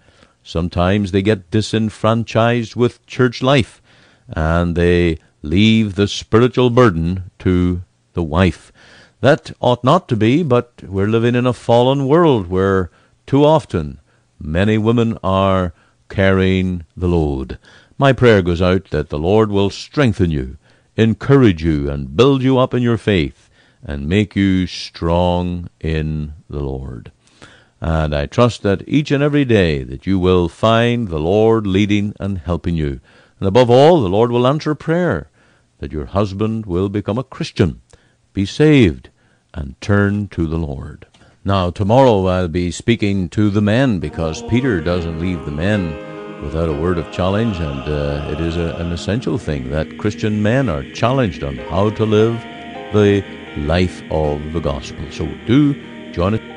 Sometimes 0.50 1.12
they 1.12 1.22
get 1.22 1.48
disenfranchised 1.52 2.74
with 2.74 3.06
church 3.06 3.40
life 3.40 3.80
and 4.26 4.74
they 4.74 5.18
leave 5.42 5.94
the 5.94 6.08
spiritual 6.08 6.70
burden 6.70 7.30
to 7.38 7.82
the 8.14 8.24
wife. 8.24 8.72
That 9.20 9.52
ought 9.60 9.84
not 9.84 10.08
to 10.08 10.16
be, 10.16 10.42
but 10.42 10.82
we're 10.82 11.06
living 11.06 11.36
in 11.36 11.46
a 11.46 11.52
fallen 11.52 12.08
world 12.08 12.48
where 12.48 12.90
too 13.28 13.44
often 13.44 14.00
many 14.40 14.76
women 14.76 15.16
are 15.22 15.72
carrying 16.08 16.84
the 16.96 17.06
load. 17.06 17.56
My 17.96 18.12
prayer 18.12 18.42
goes 18.42 18.60
out 18.60 18.90
that 18.90 19.08
the 19.08 19.20
Lord 19.20 19.52
will 19.52 19.70
strengthen 19.70 20.32
you 20.32 20.56
encourage 20.96 21.62
you 21.62 21.88
and 21.88 22.16
build 22.16 22.42
you 22.42 22.58
up 22.58 22.74
in 22.74 22.82
your 22.82 22.98
faith 22.98 23.48
and 23.84 24.08
make 24.08 24.34
you 24.34 24.66
strong 24.66 25.70
in 25.78 26.32
the 26.48 26.58
Lord. 26.60 27.12
And 27.80 28.14
I 28.14 28.26
trust 28.26 28.62
that 28.62 28.86
each 28.86 29.10
and 29.10 29.22
every 29.22 29.44
day 29.44 29.82
that 29.84 30.06
you 30.06 30.18
will 30.18 30.48
find 30.48 31.08
the 31.08 31.18
Lord 31.18 31.66
leading 31.66 32.14
and 32.20 32.38
helping 32.38 32.76
you. 32.76 33.00
And 33.38 33.48
above 33.48 33.70
all, 33.70 34.02
the 34.02 34.08
Lord 34.08 34.30
will 34.30 34.46
answer 34.46 34.74
prayer 34.74 35.30
that 35.78 35.92
your 35.92 36.06
husband 36.06 36.66
will 36.66 36.90
become 36.90 37.16
a 37.18 37.24
Christian, 37.24 37.80
be 38.34 38.44
saved, 38.44 39.08
and 39.54 39.80
turn 39.80 40.28
to 40.28 40.46
the 40.46 40.58
Lord. 40.58 41.06
Now, 41.42 41.70
tomorrow 41.70 42.26
I'll 42.26 42.48
be 42.48 42.70
speaking 42.70 43.30
to 43.30 43.48
the 43.48 43.62
men 43.62 43.98
because 43.98 44.42
Peter 44.42 44.82
doesn't 44.82 45.18
leave 45.18 45.44
the 45.46 45.50
men 45.50 46.42
without 46.42 46.68
a 46.68 46.80
word 46.80 46.98
of 46.98 47.10
challenge, 47.10 47.58
and 47.58 47.80
uh, 47.80 48.28
it 48.30 48.40
is 48.40 48.58
a, 48.58 48.76
an 48.76 48.92
essential 48.92 49.38
thing 49.38 49.70
that 49.70 49.98
Christian 49.98 50.42
men 50.42 50.68
are 50.68 50.84
challenged 50.92 51.42
on 51.42 51.56
how 51.56 51.88
to 51.90 52.04
live 52.04 52.34
the 52.92 53.24
life 53.56 54.02
of 54.10 54.52
the 54.52 54.60
gospel. 54.60 55.04
So 55.10 55.26
do 55.46 56.12
join 56.12 56.34
us. 56.34 56.49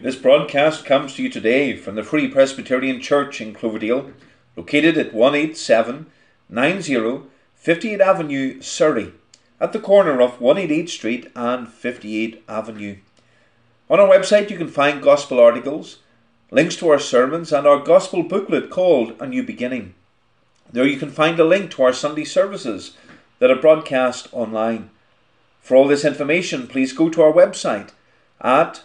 This 0.00 0.14
broadcast 0.14 0.84
comes 0.84 1.14
to 1.14 1.24
you 1.24 1.28
today 1.28 1.76
from 1.76 1.96
the 1.96 2.04
Free 2.04 2.28
Presbyterian 2.28 3.00
Church 3.00 3.40
in 3.40 3.52
Cloverdale, 3.52 4.12
located 4.56 4.96
at 4.96 5.12
18790 5.12 7.22
58 7.56 8.00
Avenue, 8.00 8.62
Surrey, 8.62 9.12
at 9.60 9.72
the 9.72 9.80
corner 9.80 10.20
of 10.20 10.40
188 10.40 10.88
Street 10.88 11.32
and 11.34 11.68
58 11.68 12.44
Avenue. 12.48 12.98
On 13.90 13.98
our 13.98 14.06
website, 14.06 14.50
you 14.50 14.56
can 14.56 14.68
find 14.68 15.02
gospel 15.02 15.40
articles 15.40 15.98
links 16.50 16.76
to 16.76 16.88
our 16.88 17.00
sermons, 17.00 17.52
and 17.52 17.66
our 17.66 17.80
gospel 17.80 18.22
booklet 18.22 18.70
called 18.70 19.20
A 19.20 19.26
New 19.26 19.42
Beginning. 19.42 19.94
There 20.72 20.86
you 20.86 20.98
can 20.98 21.10
find 21.10 21.40
a 21.40 21.44
link 21.44 21.72
to 21.72 21.82
our 21.82 21.92
Sunday 21.92 22.24
services 22.24 22.96
that 23.38 23.50
are 23.50 23.60
broadcast 23.60 24.28
online. 24.32 24.90
For 25.60 25.76
all 25.76 25.88
this 25.88 26.04
information, 26.04 26.68
please 26.68 26.92
go 26.92 27.10
to 27.10 27.22
our 27.22 27.32
website 27.32 27.90
at 28.40 28.84